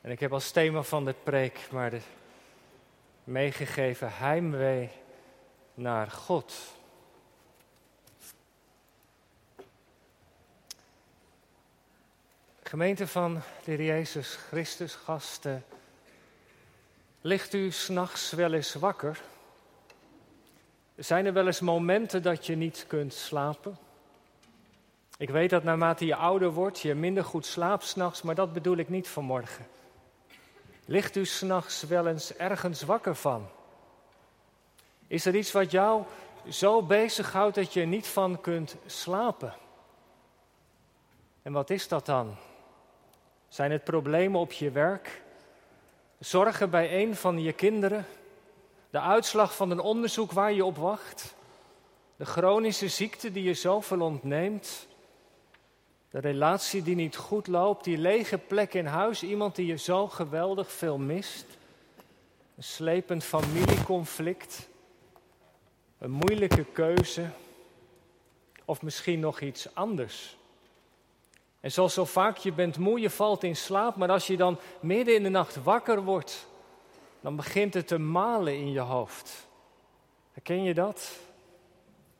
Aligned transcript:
En 0.00 0.10
ik 0.10 0.20
heb 0.20 0.32
als 0.32 0.50
thema 0.50 0.82
van 0.82 1.04
de 1.04 1.14
preek 1.22 1.68
maar 1.70 1.90
de, 1.90 2.00
meegegeven 3.24 4.12
heimwee 4.12 4.90
naar 5.74 6.10
God. 6.10 6.54
Gemeente 12.62 13.06
van 13.06 13.34
de 13.34 13.40
Heer 13.70 13.82
Jezus 13.82 14.34
Christus, 14.34 14.94
gasten, 14.94 15.64
ligt 17.20 17.54
u 17.54 17.70
s'nachts 17.70 18.30
wel 18.30 18.52
eens 18.52 18.74
wakker? 18.74 19.20
Zijn 20.96 21.26
er 21.26 21.32
wel 21.32 21.46
eens 21.46 21.60
momenten 21.60 22.22
dat 22.22 22.46
je 22.46 22.56
niet 22.56 22.84
kunt 22.88 23.14
slapen? 23.14 23.78
Ik 25.16 25.30
weet 25.30 25.50
dat 25.50 25.62
naarmate 25.62 26.06
je 26.06 26.14
ouder 26.14 26.50
wordt, 26.50 26.80
je 26.80 26.94
minder 26.94 27.24
goed 27.24 27.46
slaapt 27.46 27.84
s'nachts, 27.84 28.22
maar 28.22 28.34
dat 28.34 28.52
bedoel 28.52 28.76
ik 28.76 28.88
niet 28.88 29.08
vanmorgen. 29.08 29.66
Ligt 30.90 31.16
u 31.16 31.24
s'nachts 31.24 31.82
wel 31.82 32.06
eens 32.06 32.36
ergens 32.36 32.82
wakker 32.82 33.14
van? 33.14 33.48
Is 35.06 35.26
er 35.26 35.34
iets 35.34 35.52
wat 35.52 35.70
jou 35.70 36.02
zo 36.48 36.82
bezighoudt 36.82 37.54
dat 37.54 37.72
je 37.72 37.84
niet 37.84 38.06
van 38.06 38.40
kunt 38.40 38.76
slapen? 38.86 39.54
En 41.42 41.52
wat 41.52 41.70
is 41.70 41.88
dat 41.88 42.06
dan? 42.06 42.36
Zijn 43.48 43.70
het 43.70 43.84
problemen 43.84 44.40
op 44.40 44.52
je 44.52 44.70
werk? 44.70 45.22
Zorgen 46.18 46.70
bij 46.70 47.02
een 47.02 47.16
van 47.16 47.42
je 47.42 47.52
kinderen? 47.52 48.06
De 48.90 49.00
uitslag 49.00 49.56
van 49.56 49.70
een 49.70 49.80
onderzoek 49.80 50.32
waar 50.32 50.52
je 50.52 50.64
op 50.64 50.76
wacht? 50.76 51.34
De 52.16 52.24
chronische 52.24 52.88
ziekte 52.88 53.32
die 53.32 53.42
je 53.42 53.54
zoveel 53.54 54.00
ontneemt? 54.00 54.86
De 56.10 56.18
relatie 56.18 56.82
die 56.82 56.94
niet 56.94 57.16
goed 57.16 57.46
loopt, 57.46 57.84
die 57.84 57.98
lege 57.98 58.38
plek 58.38 58.74
in 58.74 58.86
huis, 58.86 59.22
iemand 59.22 59.54
die 59.54 59.66
je 59.66 59.76
zo 59.76 60.06
geweldig 60.06 60.72
veel 60.72 60.98
mist. 60.98 61.46
Een 62.56 62.62
slepend 62.62 63.24
familieconflict, 63.24 64.68
een 65.98 66.10
moeilijke 66.10 66.64
keuze 66.64 67.30
of 68.64 68.82
misschien 68.82 69.20
nog 69.20 69.40
iets 69.40 69.74
anders. 69.74 70.36
En 71.60 71.72
zoals 71.72 71.94
zo 71.94 72.04
vaak, 72.04 72.36
je 72.36 72.52
bent 72.52 72.78
moe, 72.78 73.00
je 73.00 73.10
valt 73.10 73.44
in 73.44 73.56
slaap, 73.56 73.96
maar 73.96 74.10
als 74.10 74.26
je 74.26 74.36
dan 74.36 74.58
midden 74.80 75.14
in 75.14 75.22
de 75.22 75.28
nacht 75.28 75.62
wakker 75.62 76.02
wordt, 76.02 76.46
dan 77.20 77.36
begint 77.36 77.74
het 77.74 77.86
te 77.86 77.98
malen 77.98 78.54
in 78.54 78.72
je 78.72 78.80
hoofd. 78.80 79.46
Herken 80.32 80.62
je 80.62 80.74
dat? 80.74 81.18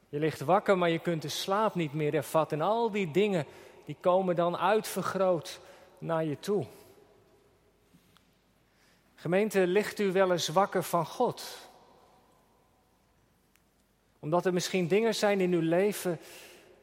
Je 0.08 0.18
ligt 0.18 0.40
wakker, 0.40 0.78
maar 0.78 0.90
je 0.90 0.98
kunt 0.98 1.22
de 1.22 1.28
slaap 1.28 1.74
niet 1.74 1.92
meer 1.92 2.14
ervatten. 2.14 2.60
En 2.60 2.66
al 2.66 2.90
die 2.90 3.10
dingen 3.10 3.46
die 3.90 3.98
komen 4.00 4.36
dan 4.36 4.56
uitvergroot 4.56 5.60
naar 5.98 6.24
je 6.24 6.38
toe. 6.38 6.66
Gemeente, 9.14 9.66
ligt 9.66 9.98
u 9.98 10.12
wel 10.12 10.32
eens 10.32 10.48
wakker 10.48 10.82
van 10.82 11.06
God? 11.06 11.58
Omdat 14.18 14.46
er 14.46 14.52
misschien 14.52 14.88
dingen 14.88 15.14
zijn 15.14 15.40
in 15.40 15.52
uw 15.52 15.60
leven 15.60 16.20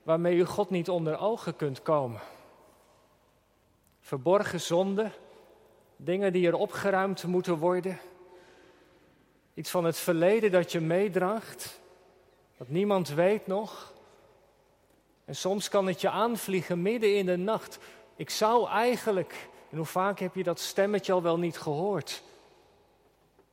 waarmee 0.04 0.36
u 0.36 0.46
God 0.46 0.70
niet 0.70 0.90
onder 0.90 1.20
ogen 1.20 1.56
kunt 1.56 1.82
komen. 1.82 2.22
Verborgen 4.00 4.62
zonden, 4.62 5.12
dingen 5.96 6.34
die 6.34 6.48
er 6.48 6.56
opgeruimd 6.56 7.24
moeten 7.24 7.58
worden. 7.58 8.00
Iets 9.54 9.70
van 9.70 9.86
het 9.86 9.98
verleden 9.98 10.52
dat 10.52 10.72
je 10.72 10.80
meedraagt, 10.80 11.80
dat 12.58 12.70
niemand 12.70 13.10
weet 13.10 13.48
nog. 13.48 13.96
En 15.28 15.36
soms 15.36 15.70
kan 15.70 15.88
het 15.88 16.02
je 16.02 16.09
aanvliegen 16.09 16.81
midden 16.81 17.16
in 17.16 17.25
de 17.25 17.38
nacht. 17.38 17.78
Ik 18.16 18.30
zou 18.30 18.70
eigenlijk, 18.70 19.50
en 19.70 19.78
hoe 19.78 19.86
vaak 19.86 20.20
heb 20.20 20.36
je 20.36 20.44
dat 20.44 20.59
stemmetje 20.59 21.14
al 21.14 21.22
wel 21.22 21.38
niet 21.38 21.58
gehoord? 21.58 22.23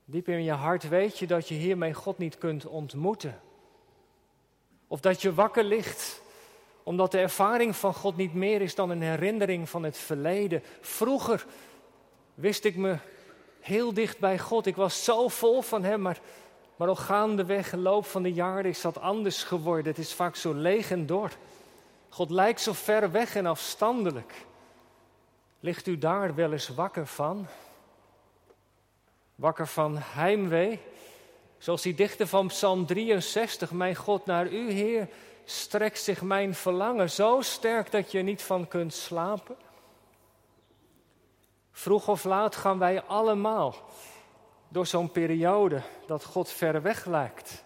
Diep 0.05 0.29
in 0.29 0.45
je 0.45 0.53
hart 0.53 0.89
weet 0.89 1.19
je 1.19 1.27
dat 1.27 1.49
je 1.49 1.55
hiermee 1.55 1.95
God 1.95 2.19
niet 2.19 2.39
kunt 2.39 2.67
ontmoeten. 2.67 3.41
Of 4.87 5.01
dat 5.01 5.23
je 5.23 5.35
wakker 5.35 5.65
ligt 5.65 6.23
omdat 6.85 7.11
de 7.11 7.19
ervaring 7.19 7.77
van 7.77 7.95
God 7.95 8.17
niet 8.17 8.35
meer 8.35 8.61
is 8.61 8.75
dan 8.75 8.91
een 8.91 9.03
herinnering 9.03 9.69
van 9.69 9.83
het 9.83 9.97
verleden. 9.97 10.63
Vroeger 10.81 11.47
wist 12.35 12.65
ik 12.65 12.77
me 12.77 12.97
heel 13.61 13.95
dicht 13.95 14.19
bij 14.19 14.39
God. 14.39 14.67
Ik 14.67 14.77
was 14.77 15.05
zo 15.05 15.29
vol 15.29 15.63
van 15.63 15.85
Hem, 15.85 16.01
maar, 16.01 16.21
maar 16.77 16.89
al 16.89 16.97
gaandeweg, 16.97 17.71
de 17.71 17.77
loop 17.77 18.07
van 18.07 18.23
de 18.23 18.33
jaren, 18.33 18.71
is 18.71 18.81
dat 18.81 19.01
anders 19.01 19.43
geworden. 19.43 19.87
Het 19.87 19.99
is 19.99 20.13
vaak 20.13 20.37
zo 20.37 20.53
leeg 20.53 20.91
en 20.91 21.07
dor. 21.07 21.31
God 22.15 22.31
lijkt 22.31 22.61
zo 22.61 22.73
ver 22.73 23.11
weg 23.11 23.37
en 23.37 23.47
afstandelijk. 23.47 24.47
Ligt 25.61 25.87
u 25.87 25.99
daar 25.99 26.35
wel 26.35 26.53
eens 26.53 26.69
wakker 26.69 27.07
van? 27.07 27.47
Wakker 29.35 29.67
van 29.67 29.97
heimwee? 29.99 30.81
Zoals 31.59 31.83
die 31.83 31.95
dichter 31.95 32.27
van 32.27 32.47
Psalm 32.47 32.87
63, 32.87 33.71
mijn 33.71 33.95
God, 33.95 34.27
naar 34.27 34.47
u, 34.47 34.71
Heer, 34.71 35.09
strekt 35.45 35.99
zich 35.99 36.23
mijn 36.23 36.55
verlangen 36.55 37.11
zo 37.11 37.41
sterk 37.41 37.91
dat 37.91 38.13
je 38.13 38.19
er 38.19 38.25
niet 38.25 38.43
van 38.43 38.69
kunt 38.69 38.95
slapen? 38.95 39.57
Vroeg 41.71 42.09
of 42.09 42.25
laat 42.25 42.57
gaan 42.57 42.79
wij 42.79 43.03
allemaal 43.03 43.75
door 44.69 44.87
zo'n 44.87 45.11
periode 45.11 45.83
dat 46.07 46.25
God 46.25 46.51
ver 46.51 46.83
weg 46.83 47.05
lijkt. 47.05 47.64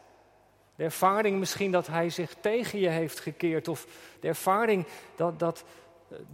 De 0.79 0.85
ervaring 0.85 1.39
misschien 1.39 1.71
dat 1.71 1.87
hij 1.87 2.11
zich 2.11 2.35
tegen 2.41 2.79
je 2.79 2.89
heeft 2.89 3.21
gekeerd. 3.21 3.69
Of 3.69 3.87
de 4.21 4.29
ervaring 4.29 4.87
dat, 5.17 5.39
dat, 5.39 5.65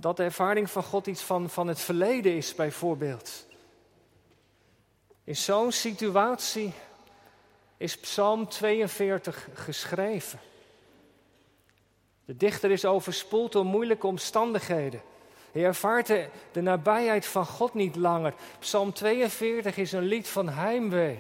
dat 0.01 0.17
de 0.17 0.23
ervaring 0.23 0.71
van 0.71 0.83
God 0.83 1.07
iets 1.07 1.23
van, 1.23 1.51
van 1.51 1.67
het 1.67 1.81
verleden 1.81 2.37
is, 2.37 2.55
bijvoorbeeld. 2.55 3.47
In 5.25 5.37
zo'n 5.37 5.73
situatie 5.73 6.73
is 7.77 7.99
Psalm 7.99 8.49
42 8.49 9.49
geschreven. 9.55 10.41
De 12.25 12.37
dichter 12.37 12.71
is 12.71 12.85
overspoeld 12.85 13.53
door 13.53 13.65
moeilijke 13.65 14.07
omstandigheden. 14.07 15.03
Hij 15.53 15.65
ervaart 15.65 16.07
de, 16.07 16.29
de 16.53 16.61
nabijheid 16.61 17.27
van 17.27 17.47
God 17.47 17.75
niet 17.75 17.97
langer. 17.97 18.35
Psalm 18.59 18.93
42 18.93 19.77
is 19.77 19.93
een 19.93 20.07
lied 20.07 20.29
van 20.29 20.49
heimwee. 20.49 21.19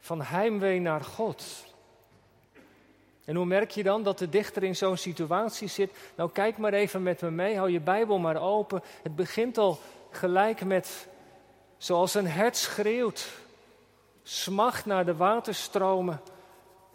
Van 0.00 0.22
heimwee 0.22 0.80
naar 0.80 1.04
God. 1.04 1.68
En 3.30 3.36
hoe 3.36 3.46
merk 3.46 3.70
je 3.70 3.82
dan 3.82 4.02
dat 4.02 4.18
de 4.18 4.28
dichter 4.28 4.62
in 4.62 4.76
zo'n 4.76 4.96
situatie 4.96 5.68
zit? 5.68 5.92
Nou, 6.14 6.30
kijk 6.32 6.58
maar 6.58 6.72
even 6.72 7.02
met 7.02 7.20
me 7.20 7.30
mee, 7.30 7.56
hou 7.56 7.70
je 7.70 7.80
Bijbel 7.80 8.18
maar 8.18 8.42
open. 8.42 8.82
Het 9.02 9.16
begint 9.16 9.58
al 9.58 9.78
gelijk 10.10 10.64
met, 10.64 11.06
zoals 11.76 12.14
een 12.14 12.26
hert 12.26 12.56
schreeuwt, 12.56 13.28
smacht 14.22 14.86
naar 14.86 15.04
de 15.04 15.16
waterstromen. 15.16 16.20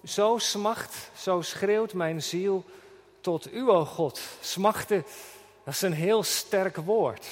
Zo 0.03 0.37
smacht, 0.37 1.09
zo 1.17 1.41
schreeuwt 1.41 1.93
mijn 1.93 2.21
ziel 2.21 2.63
tot 3.21 3.53
u, 3.53 3.69
o 3.69 3.85
God. 3.85 4.21
Smachten, 4.41 5.05
dat 5.63 5.73
is 5.73 5.81
een 5.81 5.93
heel 5.93 6.23
sterk 6.23 6.75
woord. 6.75 7.27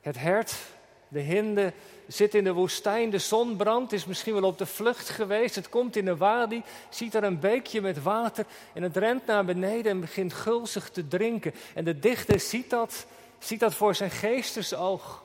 Het 0.00 0.18
hert, 0.18 0.54
de 1.08 1.20
hinde, 1.20 1.72
zit 2.12 2.34
in 2.34 2.44
de 2.44 2.52
woestijn, 2.52 3.10
de 3.10 3.18
zon 3.18 3.56
brandt, 3.56 3.92
is 3.92 4.04
misschien 4.04 4.34
wel 4.34 4.42
op 4.42 4.58
de 4.58 4.66
vlucht 4.66 5.08
geweest. 5.08 5.54
Het 5.54 5.68
komt 5.68 5.96
in 5.96 6.04
de 6.04 6.16
wadi, 6.16 6.62
ziet 6.88 7.14
er 7.14 7.24
een 7.24 7.40
beekje 7.40 7.80
met 7.80 8.02
water 8.02 8.46
en 8.74 8.82
het 8.82 8.96
rent 8.96 9.26
naar 9.26 9.44
beneden 9.44 9.92
en 9.92 10.00
begint 10.00 10.32
gulzig 10.32 10.90
te 10.90 11.08
drinken. 11.08 11.54
En 11.74 11.84
de 11.84 11.98
dichter 11.98 12.40
ziet 12.40 12.70
dat, 12.70 13.06
ziet 13.38 13.60
dat 13.60 13.74
voor 13.74 13.94
zijn 13.94 14.10
geestesoog. 14.10 15.22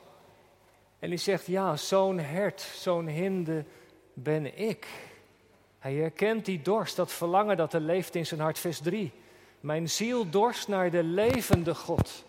En 0.98 1.08
die 1.08 1.18
zegt, 1.18 1.46
ja, 1.46 1.76
zo'n 1.76 2.18
hert, 2.18 2.60
zo'n 2.60 3.06
hinde 3.06 3.64
ben 4.12 4.58
ik. 4.58 4.86
Hij 5.78 5.94
herkent 5.94 6.44
die 6.44 6.62
dorst, 6.62 6.96
dat 6.96 7.12
verlangen 7.12 7.56
dat 7.56 7.72
er 7.72 7.80
leeft 7.80 8.14
in 8.14 8.26
zijn 8.26 8.40
hart, 8.40 8.58
vers 8.58 8.78
3. 8.78 9.12
Mijn 9.60 9.90
ziel 9.90 10.30
dorst 10.30 10.68
naar 10.68 10.90
de 10.90 11.02
levende 11.02 11.74
God. 11.74 12.24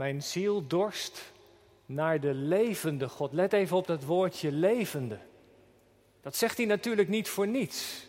Mijn 0.00 0.22
ziel 0.22 0.66
dorst 0.66 1.32
naar 1.86 2.20
de 2.20 2.34
levende 2.34 3.08
God. 3.08 3.32
Let 3.32 3.52
even 3.52 3.76
op 3.76 3.86
dat 3.86 4.04
woordje 4.04 4.52
levende. 4.52 5.18
Dat 6.22 6.36
zegt 6.36 6.56
hij 6.56 6.66
natuurlijk 6.66 7.08
niet 7.08 7.28
voor 7.28 7.46
niets. 7.46 8.06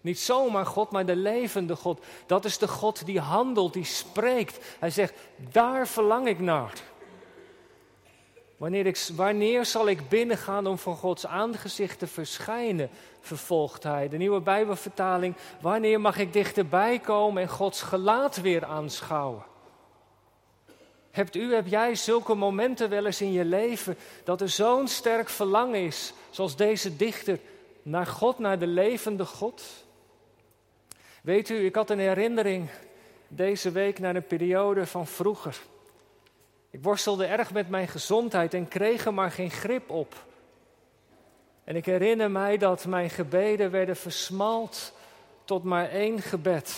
Niet 0.00 0.18
zomaar 0.18 0.66
God, 0.66 0.90
maar 0.90 1.06
de 1.06 1.16
levende 1.16 1.76
God. 1.76 2.04
Dat 2.26 2.44
is 2.44 2.58
de 2.58 2.68
God 2.68 3.06
die 3.06 3.20
handelt, 3.20 3.72
die 3.72 3.84
spreekt. 3.84 4.58
Hij 4.78 4.90
zegt, 4.90 5.14
daar 5.50 5.88
verlang 5.88 6.28
ik 6.28 6.40
naar. 6.40 6.72
Wanneer, 8.56 8.86
ik, 8.86 9.08
wanneer 9.16 9.64
zal 9.64 9.88
ik 9.88 10.08
binnengaan 10.08 10.66
om 10.66 10.78
voor 10.78 10.96
Gods 10.96 11.26
aangezicht 11.26 11.98
te 11.98 12.06
verschijnen? 12.06 12.90
Vervolgt 13.20 13.82
hij. 13.82 14.08
De 14.08 14.16
nieuwe 14.16 14.40
Bijbelvertaling. 14.40 15.34
Wanneer 15.60 16.00
mag 16.00 16.18
ik 16.18 16.32
dichterbij 16.32 16.98
komen 16.98 17.42
en 17.42 17.48
Gods 17.48 17.82
gelaat 17.82 18.40
weer 18.40 18.64
aanschouwen? 18.64 19.52
Hebt 21.14 21.36
u, 21.36 21.54
heb 21.54 21.66
jij 21.66 21.94
zulke 21.94 22.34
momenten 22.34 22.88
wel 22.88 23.06
eens 23.06 23.20
in 23.20 23.32
je 23.32 23.44
leven 23.44 23.96
dat 24.24 24.40
er 24.40 24.48
zo'n 24.48 24.88
sterk 24.88 25.28
verlangen 25.28 25.80
is, 25.80 26.12
zoals 26.30 26.56
deze 26.56 26.96
dichter, 26.96 27.38
naar 27.82 28.06
God, 28.06 28.38
naar 28.38 28.58
de 28.58 28.66
levende 28.66 29.24
God? 29.24 29.62
Weet 31.22 31.48
u, 31.48 31.64
ik 31.64 31.74
had 31.74 31.90
een 31.90 31.98
herinnering 31.98 32.68
deze 33.28 33.70
week 33.70 33.98
naar 33.98 34.16
een 34.16 34.26
periode 34.26 34.86
van 34.86 35.06
vroeger. 35.06 35.60
Ik 36.70 36.82
worstelde 36.82 37.24
erg 37.24 37.52
met 37.52 37.68
mijn 37.68 37.88
gezondheid 37.88 38.54
en 38.54 38.68
kreeg 38.68 39.06
er 39.06 39.14
maar 39.14 39.30
geen 39.30 39.50
grip 39.50 39.90
op. 39.90 40.24
En 41.64 41.76
ik 41.76 41.84
herinner 41.84 42.30
mij 42.30 42.58
dat 42.58 42.86
mijn 42.86 43.10
gebeden 43.10 43.70
werden 43.70 43.96
versmalt 43.96 44.92
tot 45.44 45.64
maar 45.64 45.88
één 45.90 46.22
gebed. 46.22 46.76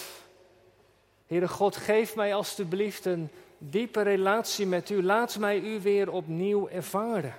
Heere 1.26 1.48
God, 1.48 1.76
geef 1.76 2.16
mij 2.16 2.34
alstublieft 2.34 3.04
een 3.04 3.30
diepe 3.58 4.02
relatie 4.02 4.66
met 4.66 4.90
u. 4.90 5.02
Laat 5.02 5.38
mij 5.38 5.60
u 5.60 5.80
weer 5.80 6.10
opnieuw 6.10 6.68
ervaren. 6.68 7.34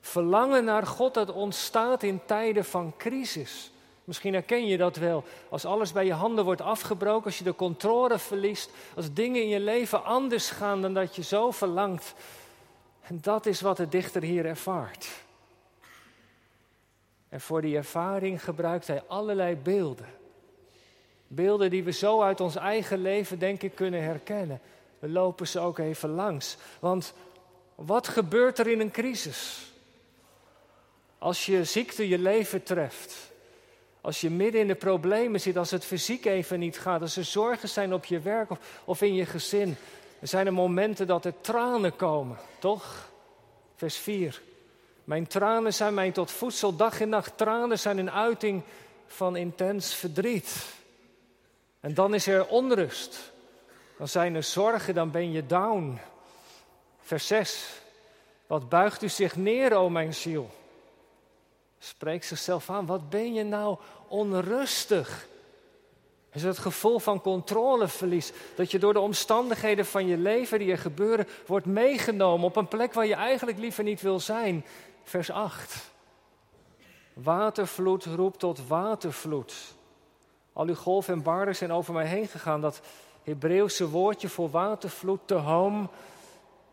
Verlangen 0.00 0.64
naar 0.64 0.86
God 0.86 1.14
dat 1.14 1.32
ontstaat 1.32 2.02
in 2.02 2.20
tijden 2.26 2.64
van 2.64 2.94
crisis. 2.96 3.72
Misschien 4.04 4.32
herken 4.32 4.66
je 4.66 4.76
dat 4.76 4.96
wel. 4.96 5.24
Als 5.48 5.64
alles 5.64 5.92
bij 5.92 6.04
je 6.04 6.12
handen 6.12 6.44
wordt 6.44 6.60
afgebroken, 6.60 7.24
als 7.24 7.38
je 7.38 7.44
de 7.44 7.54
controle 7.54 8.18
verliest, 8.18 8.70
als 8.96 9.12
dingen 9.12 9.42
in 9.42 9.48
je 9.48 9.60
leven 9.60 10.04
anders 10.04 10.50
gaan 10.50 10.82
dan 10.82 10.94
dat 10.94 11.16
je 11.16 11.22
zo 11.22 11.50
verlangt. 11.50 12.14
En 13.02 13.18
dat 13.22 13.46
is 13.46 13.60
wat 13.60 13.76
de 13.76 13.88
dichter 13.88 14.22
hier 14.22 14.46
ervaart. 14.46 15.08
En 17.28 17.40
voor 17.40 17.60
die 17.60 17.76
ervaring 17.76 18.44
gebruikt 18.44 18.86
hij 18.86 19.02
allerlei 19.06 19.56
beelden. 19.56 20.06
Beelden 21.26 21.70
die 21.70 21.84
we 21.84 21.92
zo 21.92 22.22
uit 22.22 22.40
ons 22.40 22.56
eigen 22.56 23.02
leven, 23.02 23.38
denk 23.38 23.62
ik, 23.62 23.74
kunnen 23.74 24.02
herkennen. 24.02 24.60
We 25.02 25.08
lopen 25.08 25.48
ze 25.48 25.60
ook 25.60 25.78
even 25.78 26.08
langs. 26.08 26.56
Want 26.78 27.12
wat 27.74 28.08
gebeurt 28.08 28.58
er 28.58 28.66
in 28.66 28.80
een 28.80 28.90
crisis? 28.90 29.72
Als 31.18 31.46
je 31.46 31.64
ziekte 31.64 32.08
je 32.08 32.18
leven 32.18 32.62
treft. 32.62 33.30
Als 34.00 34.20
je 34.20 34.30
midden 34.30 34.60
in 34.60 34.66
de 34.66 34.74
problemen 34.74 35.40
zit, 35.40 35.56
als 35.56 35.70
het 35.70 35.84
fysiek 35.84 36.24
even 36.24 36.58
niet 36.58 36.78
gaat, 36.78 37.00
als 37.00 37.16
er 37.16 37.24
zorgen 37.24 37.68
zijn 37.68 37.94
op 37.94 38.04
je 38.04 38.20
werk 38.20 38.50
of, 38.50 38.58
of 38.84 39.02
in 39.02 39.14
je 39.14 39.26
gezin. 39.26 39.76
Er 40.20 40.28
zijn 40.28 40.46
er 40.46 40.52
momenten 40.52 41.06
dat 41.06 41.24
er 41.24 41.40
tranen 41.40 41.96
komen, 41.96 42.36
toch? 42.58 43.10
Vers 43.74 43.96
4. 43.96 44.42
Mijn 45.04 45.26
tranen 45.26 45.74
zijn 45.74 45.94
mij 45.94 46.10
tot 46.10 46.30
voedsel 46.30 46.76
dag 46.76 47.00
en 47.00 47.08
nacht. 47.08 47.36
Tranen 47.36 47.78
zijn 47.78 47.98
een 47.98 48.10
uiting 48.10 48.62
van 49.06 49.36
intens 49.36 49.94
verdriet. 49.94 50.66
En 51.80 51.94
dan 51.94 52.14
is 52.14 52.26
er 52.26 52.46
onrust. 52.46 53.31
Dan 53.96 54.08
zijn 54.08 54.34
er 54.34 54.42
zorgen, 54.42 54.94
dan 54.94 55.10
ben 55.10 55.32
je 55.32 55.46
down. 55.46 55.98
Vers 57.00 57.26
6. 57.26 57.80
Wat 58.46 58.68
buigt 58.68 59.02
u 59.02 59.08
zich 59.08 59.36
neer, 59.36 59.74
o 59.74 59.90
mijn 59.90 60.14
ziel? 60.14 60.50
Spreekt 61.78 62.24
zichzelf 62.24 62.70
aan. 62.70 62.86
Wat 62.86 63.10
ben 63.10 63.34
je 63.34 63.44
nou 63.44 63.78
onrustig? 64.08 65.26
Is 66.32 66.42
het 66.42 66.58
gevoel 66.58 66.98
van 66.98 67.20
controleverlies. 67.20 68.32
Dat 68.54 68.70
je 68.70 68.78
door 68.78 68.92
de 68.92 69.00
omstandigheden 69.00 69.86
van 69.86 70.06
je 70.06 70.16
leven 70.16 70.58
die 70.58 70.70
er 70.70 70.78
gebeuren, 70.78 71.28
wordt 71.46 71.66
meegenomen 71.66 72.46
op 72.46 72.56
een 72.56 72.68
plek 72.68 72.92
waar 72.92 73.06
je 73.06 73.14
eigenlijk 73.14 73.58
liever 73.58 73.84
niet 73.84 74.00
wil 74.00 74.20
zijn. 74.20 74.64
Vers 75.04 75.30
8. 75.30 75.90
Watervloed 77.12 78.04
roept 78.04 78.38
tot 78.38 78.66
watervloed. 78.66 79.54
Al 80.52 80.66
uw 80.66 80.74
golven 80.74 81.14
en 81.14 81.22
barden 81.22 81.56
zijn 81.56 81.72
over 81.72 81.92
mij 81.92 82.06
heen 82.06 82.28
gegaan. 82.28 82.60
Dat 82.60 82.80
Hebreeuwse 83.22 83.88
woordje 83.88 84.28
voor 84.28 84.50
watervloed, 84.50 85.20
te 85.24 85.34
home, 85.34 85.88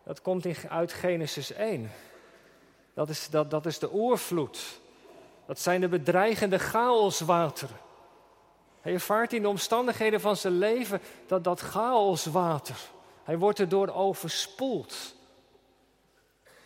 dat 0.03 0.21
komt 0.21 0.45
uit 0.69 0.93
Genesis 0.93 1.51
1. 1.51 1.91
Dat 2.93 3.09
is, 3.09 3.29
dat, 3.29 3.51
dat 3.51 3.65
is 3.65 3.79
de 3.79 3.93
oervloed. 3.93 4.79
Dat 5.45 5.59
zijn 5.59 5.81
de 5.81 5.87
bedreigende 5.87 6.59
chaoswateren. 6.59 7.75
Hij 8.81 8.93
ervaart 8.93 9.33
in 9.33 9.41
de 9.41 9.47
omstandigheden 9.47 10.21
van 10.21 10.35
zijn 10.35 10.57
leven 10.57 11.01
dat 11.27 11.43
dat 11.43 11.59
chaoswater. 11.59 12.75
Hij 13.23 13.37
wordt 13.37 13.59
erdoor 13.59 13.93
overspoeld. 13.93 15.15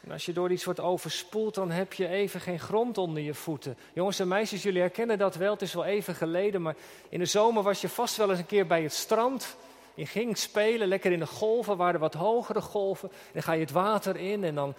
En 0.04 0.12
als 0.12 0.26
je 0.26 0.34
door 0.34 0.52
iets 0.52 0.64
wordt 0.64 0.80
overspoeld, 0.80 1.56
dan 1.56 1.72
heb 1.72 1.94
je 1.94 2.08
even 2.08 2.40
geen 2.40 2.60
grond 2.60 2.98
onder 2.98 3.24
je 3.24 3.34
voeten. 3.34 3.78
Jongens 3.94 4.20
en 4.20 4.28
meisjes, 4.28 4.64
jullie 4.64 4.82
herkennen 4.82 5.18
dat 5.18 5.36
wel. 5.36 5.52
Het 5.52 5.62
is 5.62 5.74
wel 5.74 5.86
even 5.86 6.16
geleden, 6.16 6.62
maar 6.62 6.76
in 7.10 7.20
de 7.20 7.26
zomer 7.26 7.64
was 7.64 7.82
je 7.82 7.90
vast 7.90 8.18
wel 8.18 8.30
eens 8.30 8.40
een 8.40 8.46
keer 8.46 8.68
bij 8.68 8.84
het 8.84 8.94
strand. 8.94 9.56
Je 9.94 10.06
ging 10.06 10.38
spelen, 10.38 10.88
lekker 10.88 11.12
in 11.12 11.20
de 11.20 11.28
golven, 11.28 11.78
waren 11.78 11.94
er 11.94 12.00
wat 12.00 12.14
hogere 12.14 12.62
golven. 12.62 13.10
En 13.12 13.30
dan 13.34 13.44
ga 13.44 13.52
je 13.52 13.60
het 13.60 13.72
water 13.72 14.16
in 14.16 14.44
en 14.44 14.56
dan 14.56 14.76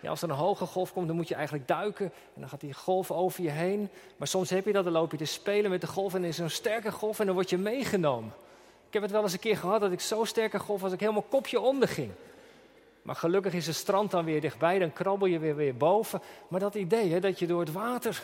ja, 0.00 0.10
als 0.10 0.22
er 0.22 0.30
een 0.30 0.36
hoge 0.36 0.66
golf 0.66 0.92
komt, 0.92 1.06
dan 1.06 1.16
moet 1.16 1.28
je 1.28 1.34
eigenlijk 1.34 1.68
duiken. 1.68 2.04
En 2.04 2.40
dan 2.40 2.48
gaat 2.48 2.60
die 2.60 2.74
golf 2.74 3.10
over 3.10 3.42
je 3.42 3.50
heen. 3.50 3.88
Maar 4.16 4.28
soms 4.28 4.50
heb 4.50 4.64
je 4.64 4.72
dat, 4.72 4.84
dan 4.84 4.92
loop 4.92 5.10
je 5.10 5.16
te 5.16 5.24
spelen 5.24 5.70
met 5.70 5.80
de 5.80 5.86
golf. 5.86 6.14
En 6.14 6.22
er 6.22 6.28
is 6.28 6.38
een 6.38 6.50
sterke 6.50 6.92
golf 6.92 7.20
en 7.20 7.26
dan 7.26 7.34
word 7.34 7.50
je 7.50 7.58
meegenomen. 7.58 8.32
Ik 8.86 8.94
heb 8.94 9.02
het 9.02 9.12
wel 9.12 9.22
eens 9.22 9.32
een 9.32 9.38
keer 9.38 9.56
gehad 9.56 9.80
dat 9.80 9.92
ik 9.92 10.00
zo 10.00 10.24
sterke 10.24 10.58
golf 10.58 10.80
was 10.80 10.90
dat 10.90 11.00
ik 11.00 11.06
helemaal 11.06 11.26
kopje 11.28 11.60
onder 11.60 11.88
ging. 11.88 12.10
Maar 13.02 13.16
gelukkig 13.16 13.54
is 13.54 13.66
het 13.66 13.76
strand 13.76 14.10
dan 14.10 14.24
weer 14.24 14.40
dichtbij, 14.40 14.78
dan 14.78 14.92
krabbel 14.92 15.26
je 15.26 15.38
weer, 15.38 15.56
weer 15.56 15.76
boven. 15.76 16.22
Maar 16.48 16.60
dat 16.60 16.74
idee 16.74 17.12
hè, 17.12 17.20
dat 17.20 17.38
je 17.38 17.46
door 17.46 17.60
het 17.60 17.72
water 17.72 18.22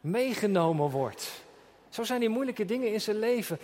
meegenomen 0.00 0.90
wordt. 0.90 1.42
Zo 1.88 2.02
zijn 2.02 2.20
die 2.20 2.28
moeilijke 2.28 2.64
dingen 2.64 2.92
in 2.92 3.00
zijn 3.00 3.18
leven. 3.18 3.58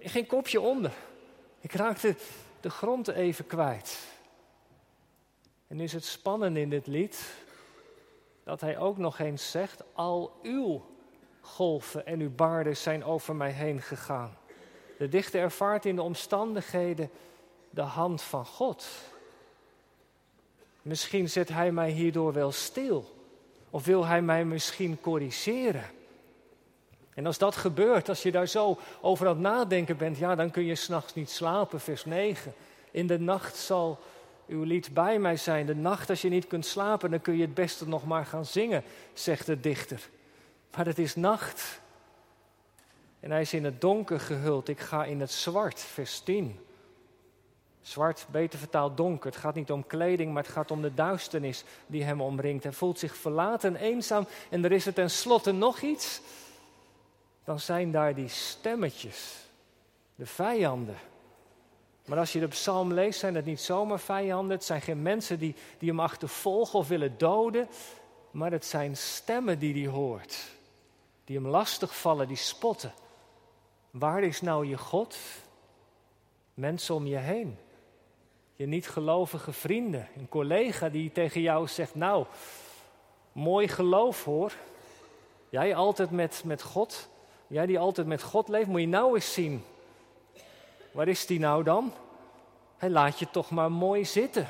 Geen 0.00 0.26
kopje 0.26 0.60
onder. 0.60 0.92
Ik 1.66 1.74
raakte 1.74 2.16
de 2.60 2.70
grond 2.70 3.08
even 3.08 3.46
kwijt. 3.46 3.98
En 5.66 5.76
nu 5.76 5.82
is 5.82 5.92
het 5.92 6.04
spannend 6.04 6.56
in 6.56 6.70
dit 6.70 6.86
lied 6.86 7.34
dat 8.44 8.60
hij 8.60 8.78
ook 8.78 8.96
nog 8.96 9.18
eens 9.18 9.50
zegt: 9.50 9.82
Al 9.92 10.38
uw 10.42 10.84
golven 11.40 12.06
en 12.06 12.20
uw 12.20 12.30
baarden 12.30 12.76
zijn 12.76 13.04
over 13.04 13.36
mij 13.36 13.50
heen 13.50 13.82
gegaan. 13.82 14.36
De 14.98 15.08
dichter 15.08 15.40
ervaart 15.40 15.84
in 15.84 15.96
de 15.96 16.02
omstandigheden 16.02 17.10
de 17.70 17.82
hand 17.82 18.22
van 18.22 18.46
God. 18.46 18.86
Misschien 20.82 21.28
zet 21.28 21.48
hij 21.48 21.72
mij 21.72 21.90
hierdoor 21.90 22.32
wel 22.32 22.52
stil. 22.52 23.14
Of 23.70 23.84
wil 23.84 24.06
hij 24.06 24.22
mij 24.22 24.44
misschien 24.44 25.00
corrigeren? 25.00 25.90
En 27.16 27.26
als 27.26 27.38
dat 27.38 27.56
gebeurt, 27.56 28.08
als 28.08 28.22
je 28.22 28.30
daar 28.30 28.46
zo 28.46 28.78
over 29.00 29.26
aan 29.26 29.32
het 29.32 29.42
nadenken 29.42 29.96
bent, 29.96 30.18
ja, 30.18 30.34
dan 30.34 30.50
kun 30.50 30.64
je 30.64 30.74
s'nachts 30.74 31.14
niet 31.14 31.30
slapen, 31.30 31.80
vers 31.80 32.04
9. 32.04 32.54
In 32.90 33.06
de 33.06 33.18
nacht 33.18 33.56
zal 33.56 33.98
uw 34.46 34.62
lied 34.62 34.94
bij 34.94 35.18
mij 35.18 35.36
zijn. 35.36 35.66
De 35.66 35.74
nacht 35.74 36.10
als 36.10 36.22
je 36.22 36.28
niet 36.28 36.46
kunt 36.46 36.66
slapen, 36.66 37.10
dan 37.10 37.20
kun 37.20 37.36
je 37.36 37.42
het 37.42 37.54
beste 37.54 37.88
nog 37.88 38.04
maar 38.04 38.26
gaan 38.26 38.44
zingen, 38.44 38.82
zegt 39.12 39.46
de 39.46 39.60
dichter. 39.60 40.08
Maar 40.76 40.86
het 40.86 40.98
is 40.98 41.14
nacht. 41.14 41.80
En 43.20 43.30
hij 43.30 43.40
is 43.40 43.52
in 43.52 43.64
het 43.64 43.80
donker 43.80 44.20
gehuld. 44.20 44.68
Ik 44.68 44.80
ga 44.80 45.04
in 45.04 45.20
het 45.20 45.30
zwart, 45.30 45.80
vers 45.80 46.20
10. 46.20 46.60
Zwart, 47.82 48.26
beter 48.30 48.58
vertaald 48.58 48.96
donker. 48.96 49.30
Het 49.30 49.40
gaat 49.40 49.54
niet 49.54 49.70
om 49.70 49.86
kleding, 49.86 50.32
maar 50.32 50.42
het 50.42 50.52
gaat 50.52 50.70
om 50.70 50.82
de 50.82 50.94
duisternis 50.94 51.64
die 51.86 52.04
hem 52.04 52.20
omringt. 52.20 52.62
Hij 52.62 52.72
voelt 52.72 52.98
zich 52.98 53.16
verlaten 53.16 53.76
en 53.76 53.82
eenzaam. 53.82 54.26
En 54.50 54.64
er 54.64 54.72
is 54.72 54.86
er 54.86 54.92
tenslotte 54.92 55.52
nog 55.52 55.80
iets. 55.80 56.20
Dan 57.46 57.60
zijn 57.60 57.90
daar 57.90 58.14
die 58.14 58.28
stemmetjes, 58.28 59.34
de 60.14 60.26
vijanden 60.26 60.96
maar 62.06 62.18
als 62.18 62.32
je 62.32 62.40
de 62.40 62.48
psalm 62.48 62.92
leest, 62.92 63.18
zijn 63.18 63.34
het 63.34 63.44
niet 63.44 63.60
zomaar 63.60 64.00
vijanden. 64.00 64.56
Het 64.56 64.64
zijn 64.64 64.80
geen 64.80 65.02
mensen 65.02 65.38
die, 65.38 65.54
die 65.78 65.88
hem 65.88 66.00
achtervolgen 66.00 66.78
of 66.78 66.88
willen 66.88 67.18
doden. 67.18 67.68
Maar 68.30 68.50
het 68.50 68.64
zijn 68.64 68.96
stemmen 68.96 69.58
die 69.58 69.82
hij 69.82 69.92
hoort. 69.92 70.44
Die 71.24 71.36
hem 71.36 71.46
lastig 71.46 71.96
vallen, 71.96 72.28
die 72.28 72.36
spotten. 72.36 72.92
Waar 73.90 74.22
is 74.22 74.40
nou 74.40 74.66
je 74.66 74.78
God? 74.78 75.16
Mensen 76.54 76.94
om 76.94 77.06
je 77.06 77.16
heen. 77.16 77.58
Je 78.54 78.66
niet 78.66 78.88
gelovige 78.88 79.52
vrienden. 79.52 80.08
Een 80.16 80.28
collega 80.28 80.88
die 80.88 81.12
tegen 81.12 81.40
jou 81.40 81.68
zegt, 81.68 81.94
nou, 81.94 82.26
mooi 83.32 83.68
geloof 83.68 84.24
hoor. 84.24 84.52
Jij 85.48 85.74
altijd 85.74 86.10
met, 86.10 86.42
met 86.44 86.62
God. 86.62 87.08
Jij 87.46 87.66
die 87.66 87.78
altijd 87.78 88.06
met 88.06 88.22
God 88.22 88.48
leeft, 88.48 88.66
moet 88.66 88.80
je 88.80 88.88
nou 88.88 89.14
eens 89.14 89.32
zien 89.32 89.64
Waar 90.96 91.08
is 91.08 91.26
die 91.26 91.38
nou 91.38 91.62
dan? 91.62 91.92
Hij 92.76 92.90
laat 92.90 93.18
je 93.18 93.30
toch 93.30 93.50
maar 93.50 93.72
mooi 93.72 94.04
zitten. 94.04 94.48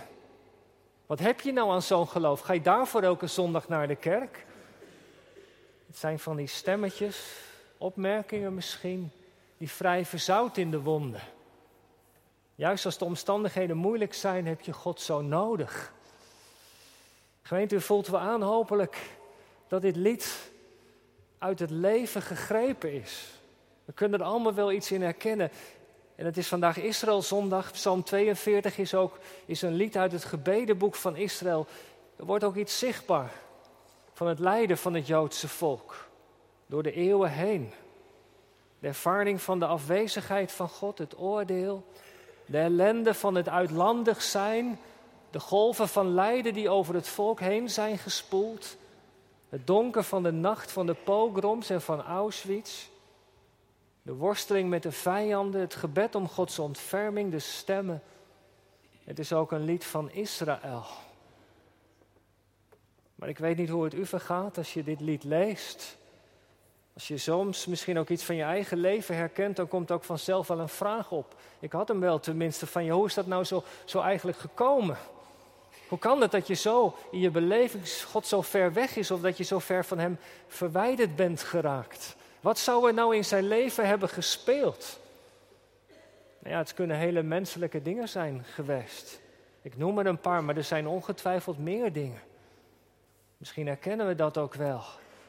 Wat 1.07 1.19
heb 1.19 1.41
je 1.41 1.53
nou 1.53 1.71
aan 1.71 1.83
zo'n 1.83 2.09
geloof? 2.09 2.41
Ga 2.41 2.53
je 2.53 2.61
daarvoor 2.61 3.03
elke 3.03 3.27
zondag 3.27 3.69
naar 3.69 3.89
de 3.89 3.97
kerk? 3.97 4.47
Het 5.87 5.97
zijn 5.97 6.19
van 6.19 6.37
die 6.37 6.47
stemmetjes, 6.47 7.37
opmerkingen 7.79 8.55
misschien, 8.55 9.11
die 9.57 9.71
vrij 9.71 10.05
verzout 10.05 10.57
in 10.57 10.71
de 10.71 10.81
wonden. 10.81 11.21
Juist 12.55 12.85
als 12.85 12.99
de 12.99 13.05
omstandigheden 13.05 13.77
moeilijk 13.77 14.15
zijn, 14.15 14.47
heb 14.47 14.61
je 14.61 14.73
God 14.73 15.01
zo 15.01 15.21
nodig. 15.21 15.93
Gemeente, 17.43 17.75
u 17.75 17.81
voelt 17.81 18.07
wel 18.07 18.21
aan 18.21 18.43
hopelijk 18.43 19.11
dat 19.69 19.83
dit 19.83 19.97
lied 19.97 20.51
uit 21.39 21.59
het 21.59 21.71
leven 21.71 22.23
gegrepen 22.23 22.93
is. 22.93 23.41
We 23.85 23.93
kunnen 23.93 24.21
er 24.21 24.27
allemaal 24.27 24.55
wel 24.55 24.73
iets 24.73 24.93
in 24.93 25.03
herkennen. 25.03 25.51
En 26.17 26.25
het 26.25 26.37
is 26.37 26.49
vandaag 26.49 26.77
Israëlzondag. 26.79 27.73
Psalm 27.73 28.03
42 28.03 28.79
is 28.79 28.95
ook 28.95 29.19
is 29.47 29.63
een 29.63 29.75
lied 29.75 29.97
uit 29.97 30.13
het 30.13 30.25
gebedenboek 30.25 30.95
van 30.95 31.17
Israël. 31.17 31.67
Er 32.17 32.25
wordt 32.25 32.45
ook 32.45 32.57
iets 32.57 32.79
zichtbaar 32.79 33.33
van 34.13 34.27
het 34.27 34.39
lijden 34.39 34.79
van 34.79 34.95
het 34.95 35.07
Joodse 35.07 35.49
volk. 35.49 36.09
Door 36.67 36.83
de 36.83 36.93
eeuwen 36.93 37.31
heen. 37.31 37.73
De 38.79 38.87
ervaring 38.87 39.43
van 39.43 39.59
de 39.59 39.67
afwezigheid 39.67 40.53
van 40.53 40.69
God, 40.69 40.99
het 40.99 41.19
oordeel. 41.19 41.87
De 42.47 42.59
ellende 42.59 43.15
van 43.15 43.35
het 43.35 43.49
uitlandig 43.49 44.23
zijn. 44.23 44.79
De 45.31 45.41
golven 45.41 45.89
van 45.89 46.15
lijden 46.15 46.53
die 46.53 46.69
over 46.69 46.95
het 46.95 47.09
volk 47.09 47.41
heen 47.41 47.71
zijn 47.71 47.99
gespoeld. 47.99 48.77
Het 49.57 49.67
donker 49.67 50.03
van 50.03 50.23
de 50.23 50.33
nacht 50.33 50.73
van 50.73 50.87
de 50.87 50.95
pogroms 50.95 51.71
en 51.71 51.83
van 51.83 52.03
Auschwitz. 52.03 52.87
De 54.03 54.15
worsteling 54.15 54.69
met 54.69 54.83
de 54.83 54.93
vijanden, 54.93 55.61
het 55.61 55.75
gebed 55.75 56.15
om 56.15 56.29
Gods 56.29 56.59
ontferming, 56.59 57.31
de 57.31 57.39
stemmen. 57.39 58.03
Het 59.05 59.19
is 59.19 59.33
ook 59.33 59.53
een 59.53 59.65
lied 59.65 59.85
van 59.85 60.11
Israël. 60.11 60.85
Maar 63.15 63.29
ik 63.29 63.39
weet 63.39 63.57
niet 63.57 63.69
hoe 63.69 63.85
het 63.85 63.95
u 63.95 64.07
vergaat 64.07 64.59
als 64.59 64.75
je 64.75 64.85
dit 64.85 65.01
lied 65.01 65.25
leest. 65.25 65.97
Als 66.95 67.09
je 67.09 67.19
soms 67.19 67.67
misschien 67.67 67.99
ook 67.99 68.09
iets 68.09 68.25
van 68.25 68.37
je 68.37 68.43
eigen 68.43 68.79
leven 68.79 69.17
herkent, 69.17 69.57
dan 69.57 69.69
komt 69.69 69.91
ook 69.91 70.05
vanzelf 70.05 70.47
wel 70.47 70.59
een 70.59 70.69
vraag 70.69 71.11
op. 71.11 71.35
Ik 71.59 71.73
had 71.73 71.89
hem 71.89 72.01
wel 72.01 72.21
tenminste 72.21 72.67
van 72.67 72.85
je, 72.85 72.93
hoe 72.93 73.07
is 73.07 73.15
dat 73.15 73.27
nou 73.27 73.45
zo, 73.45 73.63
zo 73.85 74.01
eigenlijk 74.01 74.39
gekomen? 74.39 74.97
Hoe 75.89 75.99
kan 75.99 76.21
het 76.21 76.31
dat 76.31 76.47
je 76.47 76.55
zo 76.55 76.97
in 77.11 77.21
je 77.21 77.31
beleving 77.31 78.03
God 78.03 78.27
zo 78.27 78.43
ver 78.43 78.73
weg 78.73 78.97
is 78.97 79.11
of 79.11 79.21
dat 79.21 79.37
je 79.37 79.45
zo 79.45 79.59
ver 79.59 79.85
van 79.85 79.99
Hem 79.99 80.19
verwijderd 80.47 81.17
bent 81.17 81.43
geraakt? 81.43 82.17
Wat 82.41 82.59
zou 82.59 82.89
er 82.89 82.95
nou 82.95 83.17
in 83.17 83.25
zijn 83.25 83.49
leven 83.49 83.87
hebben 83.87 84.09
gespeeld? 84.09 84.99
Nou 86.39 86.55
ja, 86.55 86.59
het 86.59 86.75
kunnen 86.75 86.97
hele 86.97 87.23
menselijke 87.23 87.83
dingen 87.83 88.09
zijn 88.09 88.45
geweest. 88.45 89.21
Ik 89.63 89.77
noem 89.77 89.99
er 89.99 90.07
een 90.07 90.21
paar, 90.21 90.45
maar 90.45 90.57
er 90.57 90.65
zijn 90.65 90.87
ongetwijfeld 90.87 91.59
meer 91.59 91.93
dingen. 91.93 92.21
Misschien 93.37 93.67
herkennen 93.67 94.07
we 94.07 94.15
dat 94.15 94.39
ook 94.39 94.55
wel. 94.55 94.83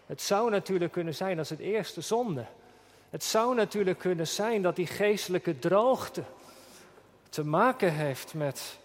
Het 0.06 0.22
zou 0.22 0.50
natuurlijk 0.50 0.92
kunnen 0.92 1.16
zijn 1.16 1.38
als 1.38 1.50
het 1.50 1.60
eerste 1.60 2.02
zonde. 2.02 2.46
Het 3.10 3.24
zou 3.24 3.56
natuurlijk 3.56 4.00
kunnen 4.00 4.28
zijn 4.28 4.62
dat 4.62 4.76
die 4.76 4.88
geestelijke 4.88 5.60
droogte 5.60 6.24
te 7.30 7.46
maken 7.46 7.94
heeft 7.94 8.34
met 8.34 8.78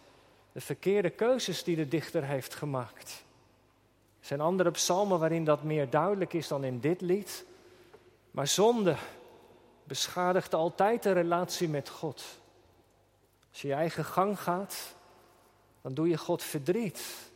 de 0.53 0.61
verkeerde 0.61 1.11
keuzes 1.11 1.65
die 1.65 1.77
de 1.77 1.89
dichter 1.89 2.25
heeft 2.25 2.55
gemaakt. 2.55 3.25
Er 4.21 4.27
zijn 4.27 4.41
andere 4.41 4.71
psalmen 4.71 5.19
waarin 5.19 5.45
dat 5.45 5.63
meer 5.63 5.91
duidelijk 5.91 6.33
is 6.33 6.49
dan 6.49 6.65
in 6.65 6.81
dit 6.81 7.01
lied. 7.01 7.45
Maar 8.31 8.47
zonde 8.47 8.97
beschadigt 9.85 10.55
altijd 10.55 11.03
de 11.03 11.13
relatie 11.13 11.69
met 11.69 11.89
God. 11.89 12.25
Als 13.51 13.63
je 13.63 13.69
je 13.69 13.75
eigen 13.75 14.05
gang 14.05 14.41
gaat, 14.41 14.95
dan 15.81 15.95
doe 15.95 16.09
je 16.09 16.19
God 16.19 16.43
verdriet. 16.43 17.31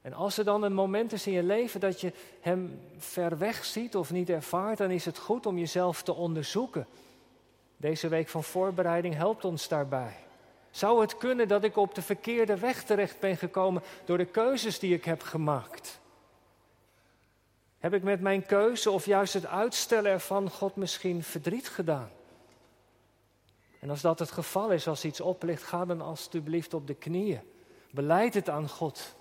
En 0.00 0.12
als 0.12 0.38
er 0.38 0.44
dan 0.44 0.62
een 0.62 0.72
moment 0.72 1.12
is 1.12 1.26
in 1.26 1.32
je 1.32 1.42
leven 1.42 1.80
dat 1.80 2.00
je 2.00 2.12
Hem 2.40 2.80
ver 2.98 3.38
weg 3.38 3.64
ziet 3.64 3.96
of 3.96 4.10
niet 4.10 4.30
ervaart, 4.30 4.78
dan 4.78 4.90
is 4.90 5.04
het 5.04 5.18
goed 5.18 5.46
om 5.46 5.58
jezelf 5.58 6.02
te 6.02 6.14
onderzoeken. 6.14 6.86
Deze 7.76 8.08
week 8.08 8.28
van 8.28 8.44
voorbereiding 8.44 9.14
helpt 9.14 9.44
ons 9.44 9.68
daarbij. 9.68 10.16
Zou 10.70 11.00
het 11.00 11.16
kunnen 11.16 11.48
dat 11.48 11.64
ik 11.64 11.76
op 11.76 11.94
de 11.94 12.02
verkeerde 12.02 12.58
weg 12.58 12.82
terecht 12.82 13.20
ben 13.20 13.36
gekomen 13.36 13.82
door 14.04 14.18
de 14.18 14.24
keuzes 14.24 14.78
die 14.78 14.94
ik 14.94 15.04
heb 15.04 15.22
gemaakt? 15.22 16.00
Heb 17.78 17.94
ik 17.94 18.02
met 18.02 18.20
mijn 18.20 18.46
keuze 18.46 18.90
of 18.90 19.06
juist 19.06 19.32
het 19.32 19.46
uitstellen 19.46 20.10
ervan 20.10 20.50
God 20.50 20.76
misschien 20.76 21.22
verdriet 21.22 21.68
gedaan? 21.68 22.10
En 23.80 23.90
als 23.90 24.00
dat 24.00 24.18
het 24.18 24.30
geval 24.30 24.70
is, 24.70 24.88
als 24.88 25.04
iets 25.04 25.20
oplicht, 25.20 25.62
ga 25.62 25.84
dan 25.84 26.00
alstublieft 26.00 26.74
op 26.74 26.86
de 26.86 26.94
knieën. 26.94 27.40
Beleid 27.90 28.34
het 28.34 28.48
aan 28.48 28.68
God. 28.68 29.14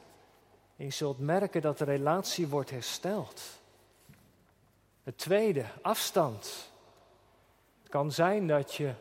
En 0.75 0.85
je 0.85 0.91
zult 0.91 1.19
merken 1.19 1.61
dat 1.61 1.77
de 1.77 1.83
relatie 1.83 2.47
wordt 2.47 2.69
hersteld. 2.69 3.41
Het 5.03 5.17
tweede, 5.17 5.65
afstand. 5.81 6.71
Het 7.81 7.89
kan 7.89 8.11
zijn 8.11 8.47
dat 8.47 8.75
je 8.75 8.93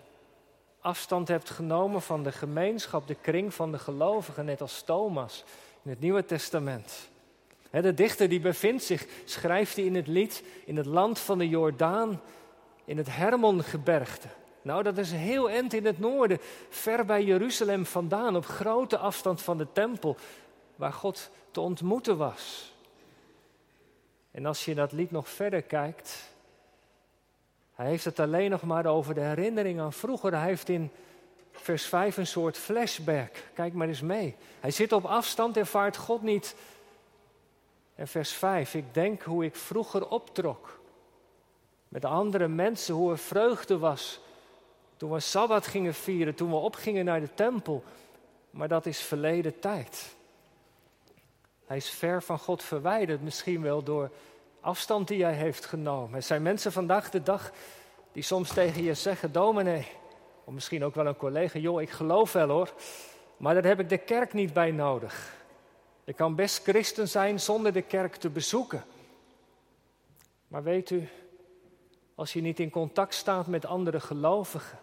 afstand 0.81 1.29
hebt 1.29 1.51
genomen 1.51 2.03
van 2.03 2.23
de 2.23 2.33
gemeenschap, 2.33 3.07
de 3.07 3.15
kring 3.15 3.55
van 3.55 3.73
de 3.73 3.79
gelovigen, 3.79 4.45
net 4.45 4.61
als 4.61 4.83
Thomas 4.83 5.45
in 5.83 5.91
het 5.91 6.01
Nieuwe 6.01 6.25
Testament. 6.25 7.09
De 7.71 7.95
dichter 7.95 8.29
die 8.29 8.41
bevindt 8.41 8.83
zich, 8.83 9.07
schrijft 9.25 9.77
hij 9.77 9.85
in 9.85 9.95
het 9.95 10.07
lied, 10.07 10.43
in 10.65 10.77
het 10.77 10.87
land 10.87 11.19
van 11.19 11.39
de 11.39 11.49
Jordaan, 11.49 12.21
in 12.85 12.97
het 12.97 13.09
Hermongebergte. 13.11 14.29
Nou, 14.63 14.83
dat 14.83 14.99
is 14.99 15.13
heel 15.13 15.51
end 15.51 15.73
in 15.73 15.87
het 15.87 15.99
noorden, 15.99 16.39
ver 16.69 17.05
bij 17.05 17.25
Jeruzalem 17.25 17.87
vandaan, 17.87 18.37
op 18.37 18.47
grote 18.47 18.99
afstand 18.99 19.43
van 19.43 19.59
de 19.59 19.67
tempel, 19.73 20.17
waar 20.77 20.93
God 20.93 21.31
te 21.51 21.61
ontmoeten 21.61 22.17
was. 22.17 22.73
En 24.31 24.47
als 24.47 24.65
je 24.65 24.75
dat 24.75 24.93
lied 24.93 25.11
nog 25.11 25.29
verder 25.29 25.63
kijkt, 25.63 26.31
hij 27.79 27.87
heeft 27.87 28.05
het 28.05 28.21
alleen 28.21 28.51
nog 28.51 28.63
maar 28.63 28.87
over 28.87 29.15
de 29.15 29.21
herinnering 29.21 29.81
aan 29.81 29.93
vroeger. 29.93 30.33
Hij 30.33 30.49
heeft 30.49 30.69
in 30.69 30.91
vers 31.53 31.85
5 31.85 32.17
een 32.17 32.27
soort 32.27 32.57
flashback. 32.57 33.31
Kijk 33.55 33.73
maar 33.73 33.89
eens 33.89 34.01
mee. 34.01 34.37
Hij 34.61 34.71
zit 34.71 34.93
op 34.93 35.05
afstand, 35.05 35.57
ervaart 35.57 35.97
God 35.97 36.23
niet. 36.23 36.55
En 37.95 38.09
vers 38.09 38.33
5, 38.33 38.75
ik 38.75 38.95
denk 38.95 39.23
hoe 39.23 39.45
ik 39.45 39.57
vroeger 39.57 40.09
optrok. 40.09 40.81
Met 41.89 42.05
andere 42.05 42.49
mensen, 42.49 42.95
hoe 42.95 43.11
er 43.11 43.19
vreugde 43.19 43.79
was. 43.79 44.21
Toen 44.97 45.11
we 45.11 45.21
Sabbat 45.21 45.67
gingen 45.67 45.95
vieren, 45.95 46.35
toen 46.35 46.51
we 46.51 46.57
opgingen 46.57 47.05
naar 47.05 47.21
de 47.21 47.35
tempel. 47.35 47.85
Maar 48.51 48.69
dat 48.69 48.87
is 48.87 49.01
verleden 49.01 49.59
tijd. 49.59 50.15
Hij 51.67 51.77
is 51.77 51.91
ver 51.91 52.23
van 52.23 52.39
God 52.39 52.63
verwijderd, 52.63 53.23
misschien 53.23 53.63
wel 53.63 53.83
door 53.83 54.11
afstand 54.69 55.09
die 55.09 55.23
hij 55.23 55.35
heeft 55.35 55.65
genomen. 55.65 56.15
Er 56.15 56.23
zijn 56.23 56.43
mensen 56.43 56.73
vandaag 56.73 57.11
de 57.11 57.23
dag 57.23 57.51
die 58.13 58.23
soms 58.23 58.53
tegen 58.53 58.83
je 58.83 58.95
zeggen, 58.95 59.33
dominee, 59.33 59.87
of 60.45 60.53
misschien 60.55 60.85
ook 60.85 60.95
wel 60.95 61.07
een 61.07 61.17
collega, 61.17 61.59
joh, 61.59 61.81
ik 61.81 61.91
geloof 61.91 62.33
wel 62.33 62.49
hoor, 62.49 62.73
maar 63.37 63.55
daar 63.55 63.65
heb 63.65 63.81
ik 63.81 63.89
de 63.89 63.99
kerk 63.99 64.33
niet 64.33 64.53
bij 64.53 64.71
nodig. 64.71 65.37
Ik 66.05 66.17
kan 66.17 66.35
best 66.35 66.63
christen 66.63 67.09
zijn 67.09 67.41
zonder 67.41 67.73
de 67.73 67.83
kerk 67.83 68.17
te 68.17 68.31
bezoeken. 68.31 68.85
Maar 70.49 70.63
weet 70.63 70.91
u, 70.91 71.09
als 72.15 72.33
je 72.33 72.41
niet 72.41 72.61
in 72.61 72.71
contact 72.71 73.15
staat 73.15 73.47
met 73.47 73.67
andere 73.67 74.01
gelovigen, 74.01 74.79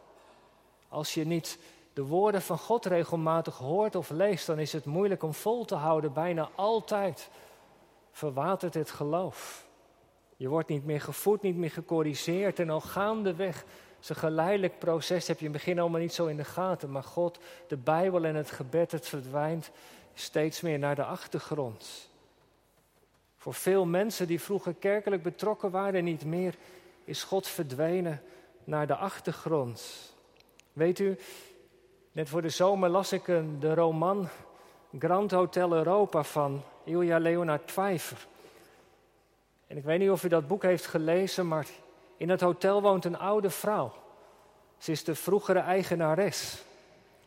als 0.88 1.13
je 1.13 1.25
niet 1.25 1.60
de 1.94 2.04
woorden 2.04 2.42
van 2.42 2.58
God 2.58 2.86
regelmatig 2.86 3.58
hoort 3.58 3.96
of 3.96 4.10
leest, 4.10 4.48
dan 4.48 4.60
is 4.60 4.74
het 4.74 4.86
moeilijk 4.86 5.24
om 5.24 5.34
vol 5.34 5.65
te 5.65 5.75
houden. 5.75 6.13
Bijna 6.13 6.50
altijd 6.56 7.30
verwatert 8.12 8.74
het 8.74 8.92
geloof. 8.92 9.65
Je 10.36 10.48
wordt 10.48 10.70
niet 10.70 10.86
meer 10.86 11.01
gevoed, 11.01 11.42
niet 11.42 11.56
meer 11.56 11.72
gecorrigeerd. 11.72 12.60
En 12.60 12.70
al 12.70 12.82
gaandeweg 12.82 13.65
een 14.10 14.15
geleidelijk 14.15 14.80
proces 14.80 15.27
heb 15.27 15.39
je 15.39 15.46
in 15.46 15.51
het 15.51 15.62
begin 15.62 15.80
allemaal 15.80 16.00
niet 16.00 16.13
zo 16.13 16.25
in 16.25 16.38
de 16.38 16.44
gaten. 16.44 16.92
Maar 16.92 17.04
God, 17.04 17.39
de 17.68 17.77
Bijbel 17.77 18.25
en 18.25 18.36
het 18.36 18.51
gebed, 18.51 18.92
het 18.92 19.08
verdwijnt 19.08 19.72
steeds 20.13 20.62
meer 20.62 20.80
naar 20.80 20.96
de 20.96 21.04
achtergrond. 21.04 22.10
Voor 23.38 23.54
veel 23.54 23.86
mensen 23.86 24.27
die 24.27 24.42
vroeger 24.42 24.74
kerkelijk 24.74 25.24
betrokken 25.24 25.72
waren 25.72 26.04
niet 26.04 26.25
meer, 26.25 26.56
is 27.04 27.24
God 27.24 27.48
verdwenen 27.48 28.22
naar 28.63 28.88
de 28.88 28.96
achtergrond. 28.96 30.13
Weet 30.74 31.00
u, 31.00 31.18
net 32.12 32.30
voor 32.30 32.42
de 32.42 32.50
zomer 32.50 32.89
las 32.89 33.12
ik 33.12 33.27
een, 33.27 33.60
de 33.60 33.74
roman 33.74 34.30
Grand 35.00 35.32
Hotel 35.32 35.74
Europa 35.74 36.24
van 36.24 36.63
Ilja 36.84 37.18
Leonard 37.18 37.65
Pfeiffer. 37.65 38.27
En 39.68 39.78
ik 39.78 39.84
weet 39.84 40.00
niet 40.00 40.10
of 40.10 40.24
u 40.24 40.28
dat 40.28 40.48
boek 40.48 40.64
heeft 40.64 40.86
gelezen, 40.86 41.48
maar 41.48 41.68
in 42.18 42.30
het 42.30 42.42
hotel 42.42 42.82
woont 42.82 43.06
een 43.06 43.18
oude 43.18 43.50
vrouw. 43.50 43.94
Ze 44.78 44.92
is 44.92 45.04
de 45.04 45.16
vroegere 45.16 45.60
eigenares. 45.60 46.64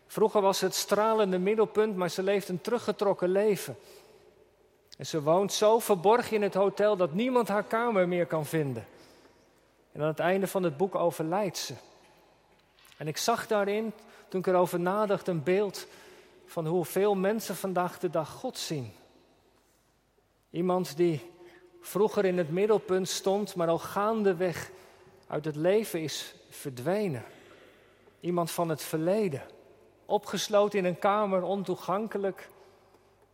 Vroeger 0.07 0.41
was 0.41 0.61
het 0.61 0.75
stralende 0.75 1.39
middelpunt, 1.39 1.97
maar 1.97 2.11
ze 2.11 2.23
leeft 2.23 2.49
een 2.49 2.61
teruggetrokken 2.61 3.29
leven. 3.29 3.77
En 4.99 5.07
ze 5.07 5.23
woont 5.23 5.53
zo 5.53 5.79
verborgen 5.79 6.37
in 6.37 6.43
het 6.43 6.55
hotel 6.55 6.97
dat 6.97 7.13
niemand 7.13 7.49
haar 7.49 7.65
kamer 7.65 8.09
meer 8.09 8.27
kan 8.27 8.47
vinden. 8.47 8.87
En 9.93 10.01
aan 10.01 10.07
het 10.09 10.19
einde 10.19 10.47
van 10.47 10.63
het 10.63 10.77
boek 10.77 10.95
overlijdt 10.95 11.59
ze. 11.59 11.75
En 12.97 13.09
ik 13.09 13.17
zag 13.17 13.47
daarin, 13.47 13.93
toen 14.29 14.41
ik 14.41 14.47
erover 14.47 14.81
nadacht, 14.81 15.29
een 15.29 15.43
beeld 15.43 15.87
van 16.47 16.67
hoe 16.67 16.85
veel 16.85 17.15
mensen 17.15 17.57
vandaag 17.57 17.99
de 17.99 18.11
dag 18.11 18.31
God 18.31 18.59
zien. 18.59 18.93
Iemand 20.51 20.97
die 20.97 21.31
vroeger 21.81 22.25
in 22.25 22.39
het 22.39 22.51
middelpunt 22.51 23.09
stond, 23.09 23.55
maar 23.55 23.69
al 23.69 23.79
gaandeweg 23.79 24.71
uit 25.27 25.45
het 25.45 25.57
leven 25.57 26.03
is 26.03 26.35
verdwenen. 26.51 27.25
Iemand 28.21 28.51
van 28.51 28.69
het 28.69 28.83
verleden, 28.83 29.43
opgesloten 30.07 30.79
in 30.79 30.85
een 30.85 30.99
kamer, 30.99 31.43
ontoegankelijk. 31.43 32.49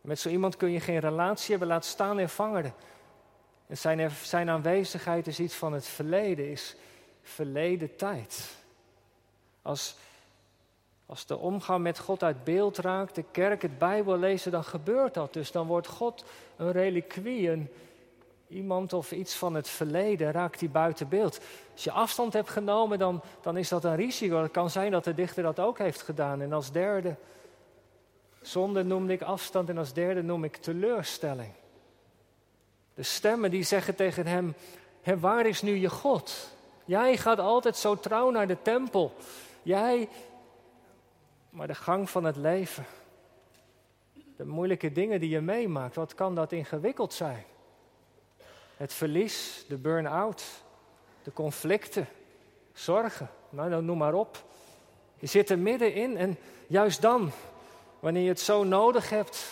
Met 0.01 0.19
zo 0.19 0.29
iemand 0.29 0.57
kun 0.57 0.71
je 0.71 0.79
geen 0.79 0.99
relatie 0.99 1.49
hebben, 1.49 1.67
laat 1.67 1.85
staan 1.85 2.17
ervangeren. 2.17 2.73
En 3.67 3.77
zijn, 3.77 4.11
zijn 4.23 4.49
aanwezigheid 4.49 5.27
is 5.27 5.39
iets 5.39 5.55
van 5.55 5.73
het 5.73 5.85
verleden, 5.85 6.51
is 6.51 6.75
verleden 7.21 7.95
tijd. 7.95 8.55
Als, 9.61 9.95
als 11.05 11.25
de 11.25 11.37
omgang 11.37 11.83
met 11.83 11.99
God 11.99 12.23
uit 12.23 12.43
beeld 12.43 12.77
raakt, 12.77 13.15
de 13.15 13.23
kerk 13.31 13.61
het 13.61 13.77
Bijbel 13.77 14.17
lezen, 14.17 14.51
dan 14.51 14.63
gebeurt 14.63 15.13
dat. 15.13 15.33
Dus 15.33 15.51
dan 15.51 15.67
wordt 15.67 15.87
God 15.87 16.25
een 16.57 16.71
reliquie, 16.71 17.49
een, 17.49 17.69
iemand 18.55 18.93
of 18.93 19.11
iets 19.11 19.35
van 19.35 19.53
het 19.53 19.69
verleden, 19.69 20.31
raakt 20.31 20.59
die 20.59 20.69
buiten 20.69 21.09
beeld. 21.09 21.39
Als 21.73 21.83
je 21.83 21.91
afstand 21.91 22.33
hebt 22.33 22.49
genomen, 22.49 22.99
dan, 22.99 23.21
dan 23.41 23.57
is 23.57 23.69
dat 23.69 23.83
een 23.83 23.95
risico. 23.95 24.41
Het 24.41 24.51
kan 24.51 24.69
zijn 24.69 24.91
dat 24.91 25.03
de 25.03 25.13
dichter 25.13 25.43
dat 25.43 25.59
ook 25.59 25.77
heeft 25.77 26.01
gedaan. 26.01 26.41
En 26.41 26.53
als 26.53 26.71
derde, 26.71 27.15
zonde 28.41 28.83
noemde 28.83 29.13
ik 29.13 29.21
afstand 29.21 29.69
en 29.69 29.77
als 29.77 29.93
derde 29.93 30.21
noem 30.21 30.43
ik 30.43 30.55
teleurstelling. 30.55 31.51
De 32.93 33.03
stemmen 33.03 33.51
die 33.51 33.63
zeggen 33.63 33.95
tegen 33.95 34.27
hem, 34.27 34.55
waar 35.19 35.45
is 35.45 35.61
nu 35.61 35.75
je 35.75 35.89
God? 35.89 36.49
Jij 36.85 37.17
gaat 37.17 37.39
altijd 37.39 37.77
zo 37.77 37.95
trouw 37.95 38.29
naar 38.29 38.47
de 38.47 38.61
tempel. 38.61 39.13
Jij, 39.61 40.09
maar 41.49 41.67
de 41.67 41.75
gang 41.75 42.09
van 42.09 42.23
het 42.23 42.35
leven, 42.35 42.85
de 44.37 44.45
moeilijke 44.45 44.91
dingen 44.91 45.19
die 45.19 45.29
je 45.29 45.41
meemaakt, 45.41 45.95
wat 45.95 46.15
kan 46.15 46.35
dat 46.35 46.51
ingewikkeld 46.51 47.13
zijn? 47.13 47.45
Het 48.77 48.93
verlies, 48.93 49.65
de 49.67 49.77
burn-out, 49.77 50.43
de 51.23 51.33
conflicten, 51.33 52.07
zorgen, 52.73 53.29
nou, 53.49 53.69
nou 53.69 53.83
noem 53.83 53.97
maar 53.97 54.13
op. 54.13 54.43
Je 55.19 55.27
zit 55.27 55.49
er 55.49 55.59
middenin 55.59 56.17
en 56.17 56.37
juist 56.67 57.01
dan, 57.01 57.31
wanneer 57.99 58.23
je 58.23 58.29
het 58.29 58.39
zo 58.39 58.63
nodig 58.63 59.09
hebt, 59.09 59.47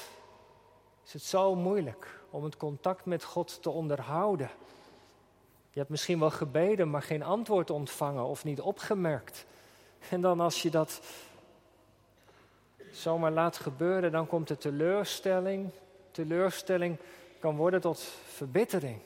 is 1.06 1.14
het 1.14 1.24
zo 1.24 1.56
moeilijk 1.56 2.20
om 2.30 2.44
het 2.44 2.58
contact 2.58 3.06
met 3.06 3.24
God 3.24 3.62
te 3.62 3.70
onderhouden. 3.70 4.50
Je 5.70 5.80
hebt 5.80 5.92
misschien 5.92 6.20
wel 6.20 6.32
gebeden, 6.32 6.90
maar 6.90 7.02
geen 7.02 7.24
antwoord 7.24 7.70
ontvangen 7.70 8.24
of 8.24 8.44
niet 8.44 8.62
opgemerkt. 8.62 9.46
En 10.10 10.22
dan 10.22 10.40
als 10.40 10.62
je 10.62 10.70
dat 10.70 11.02
zomaar 12.92 13.32
laat 13.32 13.58
gebeuren, 13.58 14.12
dan 14.12 14.28
komt 14.28 14.48
de 14.48 14.58
teleurstelling. 14.58 15.70
Teleurstelling 16.12 16.98
kan 17.40 17.56
worden 17.56 17.82
tot 17.82 18.00
verbittering. 18.26 19.00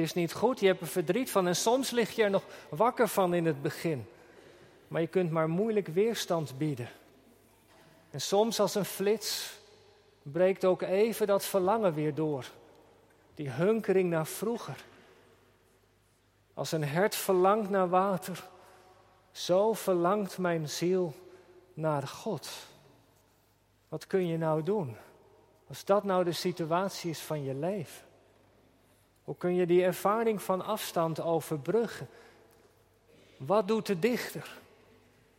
Het 0.00 0.08
is 0.08 0.14
niet 0.14 0.32
goed, 0.32 0.60
je 0.60 0.66
hebt 0.66 0.80
er 0.80 0.86
verdriet 0.86 1.30
van 1.30 1.46
en 1.46 1.56
soms 1.56 1.90
lig 1.90 2.10
je 2.10 2.22
er 2.22 2.30
nog 2.30 2.42
wakker 2.68 3.08
van 3.08 3.34
in 3.34 3.46
het 3.46 3.62
begin. 3.62 4.06
Maar 4.88 5.00
je 5.00 5.06
kunt 5.06 5.30
maar 5.30 5.48
moeilijk 5.48 5.86
weerstand 5.86 6.58
bieden. 6.58 6.88
En 8.10 8.20
soms 8.20 8.60
als 8.60 8.74
een 8.74 8.84
flits 8.84 9.58
breekt 10.22 10.64
ook 10.64 10.82
even 10.82 11.26
dat 11.26 11.44
verlangen 11.44 11.94
weer 11.94 12.14
door. 12.14 12.44
Die 13.34 13.50
hunkering 13.50 14.10
naar 14.10 14.26
vroeger. 14.26 14.84
Als 16.54 16.72
een 16.72 16.84
hert 16.84 17.14
verlangt 17.14 17.70
naar 17.70 17.88
water, 17.88 18.48
zo 19.30 19.72
verlangt 19.72 20.38
mijn 20.38 20.68
ziel 20.68 21.14
naar 21.74 22.06
God. 22.06 22.50
Wat 23.88 24.06
kun 24.06 24.26
je 24.26 24.38
nou 24.38 24.62
doen? 24.62 24.96
Als 25.68 25.84
dat 25.84 26.04
nou 26.04 26.24
de 26.24 26.32
situatie 26.32 27.10
is 27.10 27.20
van 27.20 27.44
je 27.44 27.54
leven. 27.54 28.08
Hoe 29.30 29.38
kun 29.38 29.54
je 29.54 29.66
die 29.66 29.84
ervaring 29.84 30.42
van 30.42 30.64
afstand 30.64 31.20
overbruggen? 31.20 32.08
Wat 33.36 33.68
doet 33.68 33.86
de 33.86 33.98
dichter? 33.98 34.58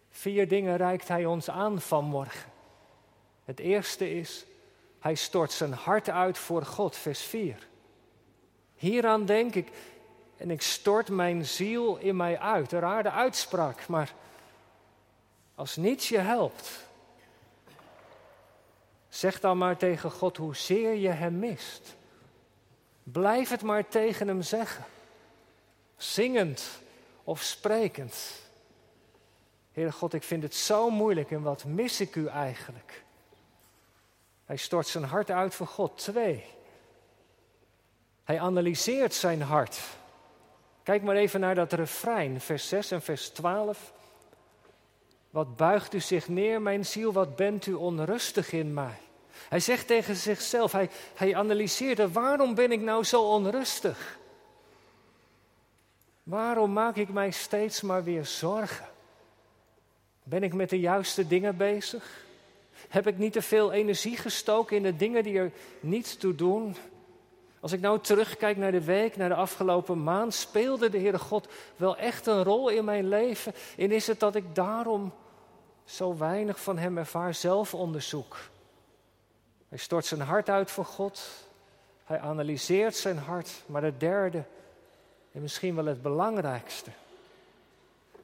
Vier 0.10 0.48
dingen 0.48 0.78
reikt 0.78 1.08
hij 1.08 1.26
ons 1.26 1.50
aan 1.50 1.82
vanmorgen. 1.82 2.52
Het 3.46 3.60
eerste 3.60 4.16
is, 4.16 4.46
hij 5.00 5.16
stort 5.16 5.52
zijn 5.52 5.74
hart 5.74 6.10
uit 6.10 6.38
voor 6.38 6.66
God, 6.66 6.96
vers 6.96 7.22
4. 7.22 7.68
Hieraan 8.76 9.26
denk 9.26 9.56
ik 9.56 9.72
en 10.38 10.52
ik 10.52 10.62
stort 10.62 11.10
mijn 11.10 11.46
ziel 11.46 11.98
in 11.98 12.16
mij 12.16 12.40
uit. 12.40 12.72
Een 12.72 12.80
rare 12.80 13.12
uitspraak, 13.12 13.88
maar 13.88 14.14
als 15.56 15.76
niets 15.76 16.10
je 16.10 16.20
helpt, 16.20 16.86
zeg 19.10 19.40
dan 19.40 19.58
maar 19.58 19.78
tegen 19.78 20.12
God 20.12 20.38
hoezeer 20.38 20.94
je 20.94 21.10
hem 21.10 21.40
mist. 21.40 22.00
Blijf 23.12 23.50
het 23.50 23.62
maar 23.62 23.88
tegen 23.88 24.28
hem 24.28 24.42
zeggen, 24.42 24.86
zingend 25.98 26.82
of 27.24 27.42
sprekend. 27.42 28.42
Heere 29.72 29.92
God, 29.92 30.14
ik 30.14 30.24
vind 30.24 30.44
het 30.44 30.56
zo 30.56 30.90
moeilijk 30.90 31.32
en 31.32 31.42
wat 31.42 31.66
mis 31.66 32.00
ik 32.00 32.16
u 32.16 32.28
eigenlijk? 32.28 33.04
Hij 34.46 34.58
stort 34.58 34.88
zijn 34.88 35.04
hart 35.04 35.32
uit 35.32 35.56
voor 35.56 35.68
God. 35.68 35.98
Twee. 35.98 36.46
Hij 38.24 38.40
analyseert 38.40 39.14
zijn 39.14 39.42
hart. 39.42 39.80
Kijk 40.84 41.04
maar 41.04 41.16
even 41.16 41.40
naar 41.40 41.56
dat 41.56 41.74
refrein, 41.74 42.42
vers 42.42 42.68
6 42.68 42.92
en 42.92 43.02
vers 43.02 43.30
12. 43.30 43.94
Wat 45.30 45.56
buigt 45.56 45.94
u 45.94 46.00
zich 46.00 46.28
neer, 46.28 46.62
mijn 46.62 46.86
ziel, 46.86 47.14
wat 47.14 47.36
bent 47.36 47.66
u 47.66 47.74
onrustig 47.74 48.52
in 48.52 48.74
mij? 48.74 48.98
Hij 49.50 49.60
zegt 49.60 49.88
tegen 49.88 50.16
zichzelf, 50.16 50.72
hij, 50.72 50.90
hij 51.16 51.36
analyseert, 51.36 52.12
waarom 52.12 52.56
ben 52.56 52.72
ik 52.72 52.82
nou 52.82 53.04
zo 53.04 53.22
onrustig? 53.22 54.20
Waarom 56.24 56.74
maak 56.74 56.96
ik 56.96 57.10
mij 57.10 57.32
steeds 57.32 57.82
maar 57.82 58.04
weer 58.04 58.26
zorgen? 58.26 58.86
Ben 60.24 60.44
ik 60.44 60.54
met 60.54 60.70
de 60.70 60.80
juiste 60.80 61.28
dingen 61.28 61.58
bezig? 61.58 62.26
Heb 62.90 63.08
ik 63.08 63.18
niet 63.18 63.34
te 63.34 63.42
veel 63.42 63.72
energie 63.72 64.18
gestoken 64.18 64.78
in 64.78 64.84
de 64.84 64.96
dingen 64.96 65.24
die 65.24 65.38
er 65.38 65.52
niets 65.80 66.18
toe 66.18 66.36
doen? 66.36 66.76
Als 67.60 67.72
ik 67.72 67.80
nou 67.80 68.00
terugkijk 68.00 68.58
naar 68.58 68.72
de 68.72 68.84
week, 68.84 69.18
naar 69.18 69.30
de 69.30 69.36
afgelopen 69.36 70.04
maand, 70.04 70.34
speelde 70.34 70.90
de 70.90 70.98
Heere 70.98 71.20
God 71.20 71.48
wel 71.76 71.98
echt 71.98 72.26
een 72.26 72.44
rol 72.44 72.70
in 72.70 72.86
mijn 72.86 73.08
leven? 73.08 73.54
En 73.78 73.92
is 73.92 74.08
het 74.08 74.20
dat 74.20 74.36
ik 74.36 74.56
daarom 74.56 75.14
zo 75.84 76.18
weinig 76.18 76.62
van 76.62 76.78
Hem 76.78 76.98
ervaar 76.98 77.34
zelfonderzoek? 77.34 78.38
Hij 79.72 79.80
stort 79.80 80.06
zijn 80.06 80.22
hart 80.22 80.50
uit 80.50 80.72
voor 80.72 80.86
God. 80.86 81.22
Hij 82.04 82.20
analyseert 82.20 82.96
zijn 82.96 83.18
hart. 83.18 83.64
Maar 83.66 83.84
het 83.84 84.00
derde, 84.00 84.44
en 85.32 85.42
misschien 85.42 85.76
wel 85.76 85.86
het 85.86 86.02
belangrijkste, 86.02 86.90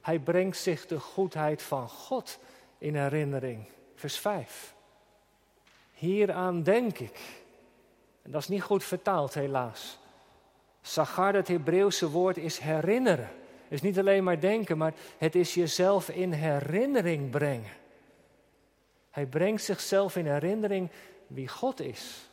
hij 0.00 0.18
brengt 0.18 0.56
zich 0.56 0.86
de 0.86 1.00
goedheid 1.00 1.62
van 1.62 1.88
God 1.88 2.38
in 2.78 2.94
herinnering. 2.94 3.64
Vers 3.94 4.18
5. 4.18 4.74
Hieraan 5.92 6.62
denk 6.62 6.98
ik. 6.98 7.18
En 8.22 8.30
dat 8.30 8.42
is 8.42 8.48
niet 8.48 8.62
goed 8.62 8.84
vertaald, 8.84 9.34
helaas. 9.34 9.98
Sagar, 10.82 11.34
het 11.34 11.48
Hebreeuwse 11.48 12.10
woord, 12.10 12.36
is 12.36 12.58
herinneren. 12.58 13.28
Is 13.68 13.82
niet 13.82 13.98
alleen 13.98 14.24
maar 14.24 14.40
denken, 14.40 14.78
maar 14.78 14.94
het 15.18 15.34
is 15.34 15.54
jezelf 15.54 16.08
in 16.08 16.32
herinnering 16.32 17.30
brengen. 17.30 17.72
Hij 19.10 19.26
brengt 19.26 19.62
zichzelf 19.62 20.16
in 20.16 20.26
herinnering 20.26 20.90
wie 21.28 21.48
God 21.48 21.80
is. 21.80 22.28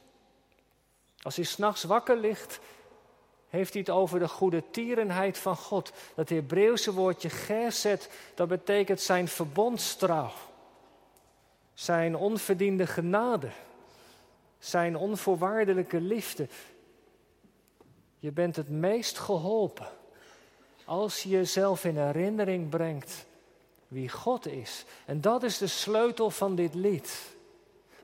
Als 1.22 1.36
hij 1.36 1.46
s'nachts 1.46 1.84
wakker 1.84 2.18
ligt, 2.18 2.60
heeft 3.50 3.74
hij 3.74 3.82
het 3.82 3.92
over 3.92 4.20
de 4.20 4.28
goede 4.28 4.64
tierenheid 4.72 5.38
van 5.38 5.56
God. 5.56 5.92
Dat 6.16 6.30
Hebreeuwse 6.30 6.94
woordje 6.94 7.30
gerzet, 7.30 8.10
dat 8.36 8.48
betekent 8.48 9.02
zijn 9.02 9.28
verbondstrouw. 9.28 10.32
Zijn 11.74 12.16
onverdiende 12.16 12.88
genade 12.88 13.52
zijn 14.66 14.96
onvoorwaardelijke 14.96 16.02
liefde. 16.02 16.48
Je 18.20 18.32
bent 18.32 18.56
het 18.56 18.70
meest 18.70 19.18
geholpen 19.18 19.88
als 20.86 21.24
je 21.24 21.30
jezelf 21.30 21.86
in 21.86 21.98
herinnering 21.98 22.70
brengt 22.70 23.26
wie 23.88 24.10
God 24.10 24.48
is. 24.48 24.86
En 25.06 25.22
dat 25.22 25.44
is 25.44 25.58
de 25.58 25.68
sleutel 25.68 26.30
van 26.30 26.56
dit 26.56 26.74
lied. 26.74 27.35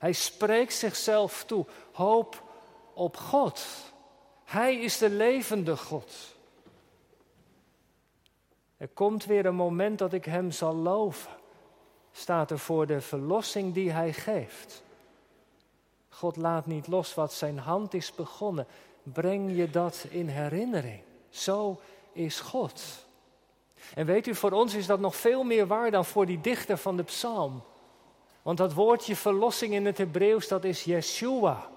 Hij 0.02 0.14
spreekt 0.14 0.74
zichzelf 0.74 1.44
toe. 1.44 1.66
Hoop 1.92 2.44
op 2.94 3.18
God. 3.18 3.66
Hij 4.44 4.76
is 4.76 4.98
de 4.98 5.10
levende 5.10 5.78
God. 5.78 6.36
Er 8.78 8.88
komt 8.88 9.26
weer 9.26 9.46
een 9.46 9.56
moment 9.56 10.00
dat 10.00 10.14
ik 10.14 10.26
Hem 10.26 10.52
zal 10.52 10.76
loven. 10.76 11.32
Staat 12.12 12.52
er 12.52 12.60
voor 12.60 12.88
de 12.88 13.02
verlossing 13.02 13.74
die 13.74 13.92
Hij 13.92 14.14
geeft. 14.14 14.84
God 16.10 16.36
laat 16.36 16.66
niet 16.66 16.88
los 16.88 17.14
wat 17.14 17.34
zijn 17.34 17.58
hand 17.58 17.94
is 17.94 18.16
begonnen. 18.16 18.68
Breng 19.04 19.56
je 19.56 19.70
dat 19.70 20.06
in 20.10 20.28
herinnering. 20.28 21.02
Zo 21.30 21.80
is 22.12 22.40
God. 22.40 23.06
En 23.94 24.06
weet 24.06 24.28
u, 24.28 24.36
voor 24.36 24.52
ons 24.52 24.74
is 24.74 24.86
dat 24.86 25.00
nog 25.00 25.16
veel 25.16 25.44
meer 25.44 25.68
waar 25.68 25.92
dan 25.92 26.06
voor 26.06 26.26
die 26.26 26.42
dichter 26.42 26.78
van 26.78 26.98
de 26.98 27.04
psalm. 27.04 27.64
Want 28.42 28.58
dat 28.58 28.74
woordje 28.74 29.16
verlossing 29.16 29.74
in 29.74 29.86
het 29.86 29.98
Hebreeuws, 29.98 30.48
dat 30.48 30.64
is 30.64 30.84
Yeshua. 30.84 31.70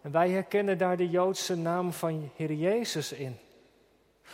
En 0.00 0.10
wij 0.10 0.30
herkennen 0.30 0.78
daar 0.78 0.96
de 0.96 1.10
Joodse 1.10 1.56
naam 1.56 1.92
van 1.92 2.30
Heer 2.36 2.52
Jezus 2.52 3.12
in. 3.12 3.38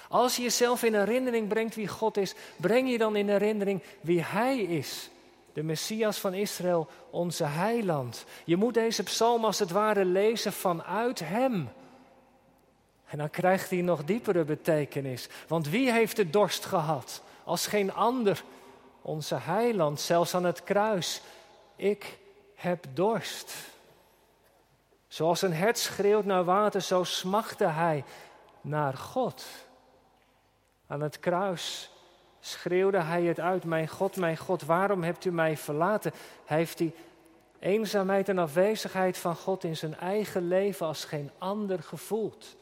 Als 0.09 0.37
je 0.37 0.43
jezelf 0.43 0.83
in 0.83 0.95
herinnering 0.95 1.49
brengt 1.49 1.75
wie 1.75 1.89
God 1.89 2.17
is, 2.17 2.35
breng 2.57 2.91
je 2.91 2.99
dan 2.99 3.17
in 3.17 3.29
herinnering 3.29 3.83
wie 4.01 4.23
Hij 4.23 4.59
is 4.59 5.11
de 5.53 5.63
Messias 5.63 6.19
van 6.19 6.35
Israël, 6.35 6.89
onze 7.11 7.45
heiland. 7.45 8.25
Je 8.45 8.57
moet 8.57 8.75
deze 8.75 9.03
psalm 9.03 9.45
als 9.45 9.59
het 9.59 9.71
ware 9.71 10.05
lezen 10.05 10.53
vanuit 10.53 11.19
Hem. 11.19 11.69
En 13.07 13.19
dan 13.19 13.31
krijgt 13.31 13.71
hij 13.71 13.81
nog 13.81 14.05
diepere 14.05 14.45
betekenis. 14.45 15.29
Want 15.49 15.69
wie 15.69 15.93
heeft 15.93 16.17
de 16.17 16.31
dorst 16.31 16.65
gehad 16.65 17.23
als 17.45 17.67
geen 17.67 17.93
ander 17.93 18.43
onze 19.03 19.35
heiland, 19.35 20.01
zelfs 20.01 20.35
aan 20.35 20.45
het 20.45 20.65
kruis. 20.65 21.21
Ik 21.81 22.19
heb 22.55 22.87
dorst. 22.95 23.55
Zoals 25.09 25.43
een 25.43 25.53
hert 25.53 25.79
schreeuwt 25.79 26.25
naar 26.25 26.45
water, 26.45 26.81
zo 26.81 27.05
smachtte 27.05 27.67
hij 27.67 28.05
naar 28.61 28.95
God. 28.95 29.47
Aan 30.87 31.01
het 31.01 31.21
kruis 31.21 31.91
schreeuwde 32.41 33.01
hij 33.01 33.23
het 33.23 33.41
uit: 33.41 33.65
Mijn 33.65 33.89
God, 33.89 34.17
mijn 34.17 34.37
God, 34.37 34.63
waarom 34.63 35.03
hebt 35.03 35.25
u 35.25 35.33
mij 35.33 35.57
verlaten? 35.57 36.13
Hij 36.45 36.57
heeft 36.57 36.79
die 36.79 36.95
eenzaamheid 37.59 38.29
en 38.29 38.39
afwezigheid 38.39 39.19
van 39.19 39.37
God 39.37 39.65
in 39.65 39.77
zijn 39.77 39.99
eigen 39.99 40.49
leven 40.49 40.87
als 40.87 41.05
geen 41.05 41.31
ander 41.39 41.83
gevoeld. 41.83 42.57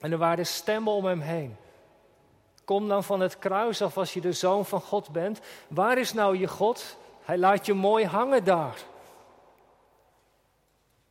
En 0.00 0.12
er 0.12 0.18
waren 0.18 0.46
stemmen 0.46 0.92
om 0.92 1.04
hem 1.04 1.20
heen. 1.20 1.56
Kom 2.64 2.88
dan 2.88 3.04
van 3.04 3.20
het 3.20 3.38
kruis 3.38 3.82
af 3.82 3.96
als 3.96 4.14
je 4.14 4.20
de 4.20 4.32
zoon 4.32 4.64
van 4.66 4.80
God 4.80 5.10
bent. 5.10 5.40
Waar 5.68 5.98
is 5.98 6.12
nou 6.12 6.38
je 6.38 6.48
God? 6.48 7.00
Hij 7.22 7.38
laat 7.38 7.66
je 7.66 7.74
mooi 7.74 8.06
hangen 8.06 8.44
daar. 8.44 8.76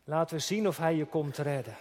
Laten 0.03 0.35
we 0.35 0.41
zien 0.41 0.67
of 0.67 0.77
hij 0.77 0.95
je 0.95 1.05
komt 1.05 1.37
redden. 1.37 1.75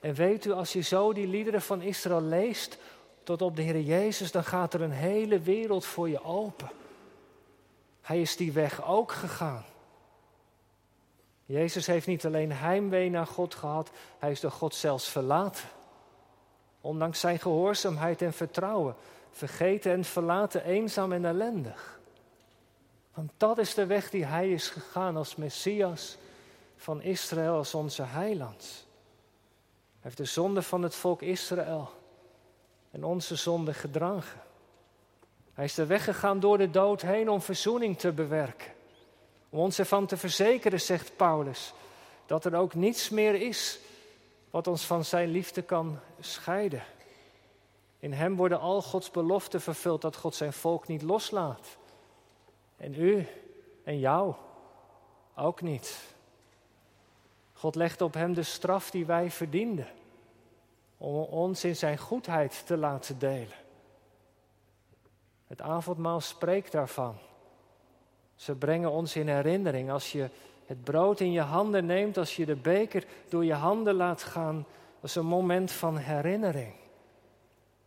En 0.00 0.14
weet 0.14 0.44
u, 0.44 0.52
als 0.52 0.72
je 0.72 0.80
zo 0.80 1.12
die 1.12 1.26
liederen 1.26 1.62
van 1.62 1.82
Israël 1.82 2.22
leest, 2.22 2.78
tot 3.22 3.42
op 3.42 3.56
de 3.56 3.62
Heer 3.62 3.80
Jezus, 3.80 4.32
dan 4.32 4.44
gaat 4.44 4.74
er 4.74 4.82
een 4.82 4.90
hele 4.90 5.38
wereld 5.38 5.84
voor 5.84 6.08
je 6.08 6.24
open. 6.24 6.70
Hij 8.00 8.20
is 8.20 8.36
die 8.36 8.52
weg 8.52 8.86
ook 8.86 9.12
gegaan. 9.12 9.64
Jezus 11.44 11.86
heeft 11.86 12.06
niet 12.06 12.26
alleen 12.26 12.52
heimwee 12.52 13.10
naar 13.10 13.26
God 13.26 13.54
gehad, 13.54 13.90
hij 14.18 14.30
is 14.30 14.40
door 14.40 14.50
God 14.50 14.74
zelfs 14.74 15.08
verlaten. 15.08 15.68
Ondanks 16.80 17.20
zijn 17.20 17.38
gehoorzaamheid 17.38 18.22
en 18.22 18.32
vertrouwen, 18.32 18.96
vergeten 19.30 19.92
en 19.92 20.04
verlaten, 20.04 20.64
eenzaam 20.64 21.12
en 21.12 21.24
ellendig. 21.24 21.97
Want 23.18 23.32
dat 23.36 23.58
is 23.58 23.74
de 23.74 23.86
weg 23.86 24.10
die 24.10 24.24
hij 24.24 24.50
is 24.50 24.68
gegaan 24.68 25.16
als 25.16 25.36
Messias 25.36 26.16
van 26.76 27.02
Israël, 27.02 27.54
als 27.54 27.74
onze 27.74 28.02
heiland. 28.02 28.86
Hij 29.92 30.00
heeft 30.00 30.16
de 30.16 30.24
zonde 30.24 30.62
van 30.62 30.82
het 30.82 30.94
volk 30.94 31.22
Israël 31.22 31.90
en 32.90 33.04
onze 33.04 33.36
zonde 33.36 33.74
gedragen. 33.74 34.40
Hij 35.54 35.64
is 35.64 35.74
de 35.74 35.86
weg 35.86 36.04
gegaan 36.04 36.40
door 36.40 36.58
de 36.58 36.70
dood 36.70 37.02
heen 37.02 37.28
om 37.28 37.40
verzoening 37.40 37.98
te 37.98 38.12
bewerken. 38.12 38.72
Om 39.48 39.58
ons 39.58 39.78
ervan 39.78 40.06
te 40.06 40.16
verzekeren, 40.16 40.80
zegt 40.80 41.16
Paulus, 41.16 41.72
dat 42.26 42.44
er 42.44 42.54
ook 42.54 42.74
niets 42.74 43.08
meer 43.08 43.34
is 43.34 43.78
wat 44.50 44.66
ons 44.66 44.84
van 44.84 45.04
zijn 45.04 45.30
liefde 45.30 45.62
kan 45.62 45.98
scheiden. 46.20 46.82
In 47.98 48.12
hem 48.12 48.36
worden 48.36 48.60
al 48.60 48.82
Gods 48.82 49.10
beloften 49.10 49.60
vervuld 49.60 50.02
dat 50.02 50.16
God 50.16 50.34
zijn 50.34 50.52
volk 50.52 50.86
niet 50.86 51.02
loslaat. 51.02 51.78
En 52.78 53.02
u 53.02 53.26
en 53.84 53.98
jou 53.98 54.34
ook 55.34 55.60
niet. 55.60 56.14
God 57.52 57.74
legt 57.74 58.00
op 58.00 58.14
hem 58.14 58.34
de 58.34 58.42
straf 58.42 58.90
die 58.90 59.06
wij 59.06 59.30
verdienden. 59.30 59.88
Om 60.96 61.14
ons 61.14 61.64
in 61.64 61.76
zijn 61.76 61.98
goedheid 61.98 62.66
te 62.66 62.76
laten 62.76 63.18
delen. 63.18 63.56
Het 65.46 65.60
avondmaal 65.60 66.20
spreekt 66.20 66.72
daarvan. 66.72 67.18
Ze 68.34 68.54
brengen 68.54 68.90
ons 68.90 69.16
in 69.16 69.28
herinnering 69.28 69.90
als 69.90 70.12
je 70.12 70.30
het 70.66 70.84
brood 70.84 71.20
in 71.20 71.32
je 71.32 71.40
handen 71.40 71.86
neemt, 71.86 72.16
als 72.16 72.36
je 72.36 72.46
de 72.46 72.56
beker 72.56 73.04
door 73.28 73.44
je 73.44 73.54
handen 73.54 73.94
laat 73.94 74.22
gaan. 74.22 74.66
Dat 75.00 75.10
is 75.10 75.14
een 75.14 75.26
moment 75.26 75.72
van 75.72 75.96
herinnering. 75.96 76.74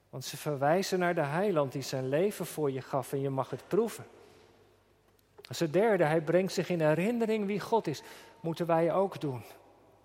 Want 0.10 0.26
ze 0.26 0.38
verwijzen 0.38 1.00
naar 1.00 1.16
de 1.16 1.22
heiland 1.22 1.72
die 1.72 1.82
zijn 1.82 2.10
leven 2.10 2.46
voor 2.46 2.72
je 2.72 2.82
gaf 2.82 3.14
en 3.14 3.22
je 3.22 3.30
mag 3.30 3.50
het 3.50 3.68
proeven. 3.68 4.06
Als 5.52 5.60
het 5.60 5.74
derde, 5.74 6.04
hij 6.04 6.22
brengt 6.22 6.54
zich 6.54 6.70
in 6.70 6.82
herinnering 6.82 7.46
wie 7.46 7.60
God 7.60 7.88
is. 7.88 8.02
Moeten 8.40 8.66
wij 8.66 8.94
ook 8.94 9.20
doen. 9.20 9.44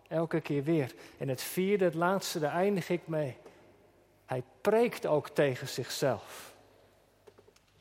Elke 0.09 0.41
keer 0.41 0.63
weer. 0.63 0.95
En 1.19 1.29
het 1.29 1.43
vierde, 1.43 1.85
het 1.85 1.95
laatste, 1.95 2.39
daar 2.39 2.53
eindig 2.53 2.89
ik 2.89 3.01
mee. 3.05 3.37
Hij 4.25 4.43
preekt 4.61 5.07
ook 5.07 5.29
tegen 5.29 5.69
zichzelf. 5.69 6.55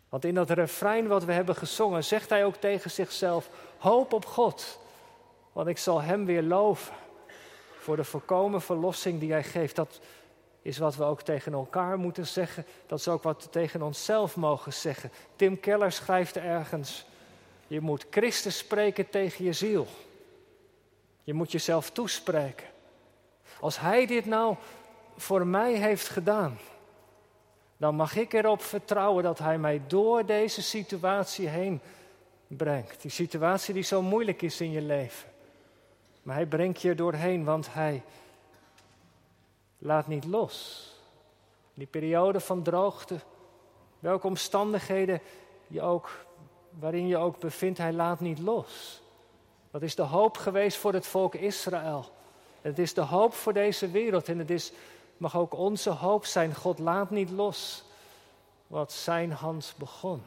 Want 0.10 0.25
in 0.25 0.36
dat 0.36 0.49
refrein 0.49 1.08
wat 1.08 1.23
we 1.23 1.32
hebben 1.32 1.56
gezongen, 1.56 2.04
zegt 2.04 2.30
hij 2.30 2.45
ook 2.45 2.56
tegen 2.56 2.91
zichzelf: 2.91 3.49
Hoop 3.78 4.13
op 4.13 4.25
God, 4.25 4.80
want 5.51 5.67
ik 5.67 5.78
zal 5.78 6.01
Hem 6.01 6.25
weer 6.25 6.43
loven 6.43 6.95
voor 7.78 7.95
de 7.95 8.04
volkomen 8.04 8.62
verlossing 8.62 9.19
die 9.19 9.32
Hij 9.32 9.43
geeft. 9.43 9.75
Dat 9.75 9.99
is 10.62 10.78
wat 10.78 10.95
we 10.95 11.04
ook 11.04 11.21
tegen 11.21 11.54
elkaar 11.54 11.97
moeten 11.97 12.28
zeggen. 12.28 12.65
Dat 12.88 12.99
is 12.99 13.08
ook 13.08 13.23
wat 13.23 13.43
we 13.43 13.49
tegen 13.49 13.82
onszelf 13.82 14.36
mogen 14.36 14.73
zeggen. 14.73 15.12
Tim 15.36 15.60
Keller 15.60 15.91
schrijft 15.91 16.38
ergens: 16.38 17.06
Je 17.67 17.82
moet 17.82 18.06
Christus 18.10 18.58
spreken 18.58 19.10
tegen 19.10 19.45
je 19.45 19.54
ziel. 19.54 19.88
Je 21.23 21.34
moet 21.34 21.51
jezelf 21.51 21.91
toespreken. 21.91 22.67
Als 23.60 23.80
Hij 23.80 24.06
dit 24.06 24.25
nou 24.25 24.56
voor 25.17 25.47
mij 25.47 25.73
heeft 25.73 26.08
gedaan, 26.08 26.58
dan 27.78 27.95
mag 27.95 28.15
ik 28.15 28.34
erop 28.34 28.62
vertrouwen 28.62 29.23
dat 29.23 29.39
Hij 29.39 29.58
mij 29.58 29.82
door 29.88 30.25
deze 30.25 30.62
situatie 30.62 31.47
heen 31.47 31.82
brengt. 32.47 33.01
Die 33.01 33.12
situatie 33.12 33.73
die 33.73 33.84
zo 33.84 34.01
moeilijk 34.01 34.41
is 34.41 34.62
in 34.62 34.71
je 34.71 34.82
leven. 34.82 35.30
Maar 36.23 36.36
Hij 36.36 36.45
brengt 36.45 36.82
je 36.82 36.95
doorheen, 36.95 37.43
want 37.43 37.73
Hij 37.73 38.04
laat 39.78 40.08
niet 40.08 40.25
los. 40.25 40.84
Die 41.73 41.88
periode 41.88 42.39
van 42.39 42.63
droogte, 42.63 43.19
welke 43.99 44.28
omstandigheden 44.28 45.21
je 45.67 45.82
ook, 45.82 46.24
waarin 46.79 47.07
je 47.07 47.17
ook 47.17 47.39
bevindt, 47.39 47.77
Hij 47.77 47.93
laat 47.93 48.19
niet 48.19 48.39
los. 48.39 49.01
Dat 49.71 49.81
is 49.81 49.95
de 49.95 50.01
hoop 50.01 50.38
geweest 50.38 50.77
voor 50.77 50.93
het 50.93 51.07
volk 51.07 51.35
Israël. 51.35 52.05
Het 52.61 52.79
is 52.79 52.93
de 52.93 53.01
hoop 53.01 53.33
voor 53.33 53.53
deze 53.53 53.91
wereld 53.91 54.29
en 54.29 54.39
het 54.39 54.49
is, 54.49 54.71
mag 55.17 55.38
ook 55.38 55.53
onze 55.53 55.89
hoop 55.89 56.25
zijn. 56.25 56.55
God 56.55 56.79
laat 56.79 57.09
niet 57.09 57.29
los 57.29 57.83
wat 58.67 58.91
zijn 58.91 59.31
hand 59.31 59.73
begon. 59.77 60.23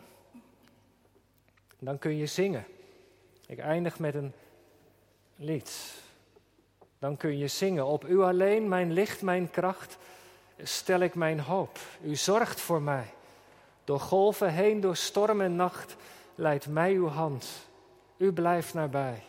Dan 1.78 1.98
kun 1.98 2.16
je 2.16 2.26
zingen. 2.26 2.66
Ik 3.46 3.58
eindig 3.58 3.98
met 3.98 4.14
een 4.14 4.32
lied. 5.37 5.94
Dan 6.98 7.16
kun 7.16 7.38
je 7.38 7.48
zingen. 7.48 7.87
Op 7.87 8.08
u 8.08 8.20
alleen, 8.20 8.68
mijn 8.68 8.92
licht, 8.92 9.22
mijn 9.22 9.50
kracht, 9.50 9.98
stel 10.62 11.00
ik 11.00 11.14
mijn 11.14 11.40
hoop. 11.40 11.78
U 12.02 12.16
zorgt 12.16 12.61
voor 12.61 12.82
mij. 12.82 13.12
Door 13.84 14.00
golven 14.00 14.52
heen, 14.52 14.80
door 14.80 14.96
storm 14.96 15.40
en 15.40 15.56
nacht, 15.56 15.96
leidt 16.38 16.68
mij 16.68 16.92
uw 16.92 17.09
hand. 17.09 17.46
U 18.16 18.33
blijft 18.33 18.74
nabij. 18.74 19.22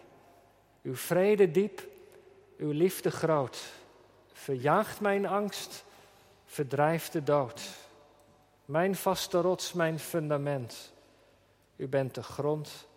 Uw 0.81 0.95
vrede 0.95 1.51
diep, 1.51 1.87
uw 2.57 2.71
liefde 2.71 3.11
groot. 3.11 3.73
Verjaagt 4.33 4.99
mijn 4.99 5.25
angst, 5.25 5.85
verdrijft 6.45 7.13
de 7.13 7.23
dood. 7.23 7.69
Mijn 8.65 8.95
vaste 8.95 9.41
rots, 9.41 9.73
mijn 9.73 9.99
fundament. 9.99 10.93
U 11.75 11.87
bent 11.87 12.15
de 12.15 12.23
grond 12.23 12.87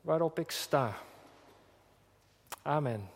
waarop 0.00 0.38
ik 0.38 0.50
sta. 0.50 0.96
Amen. 2.62 3.10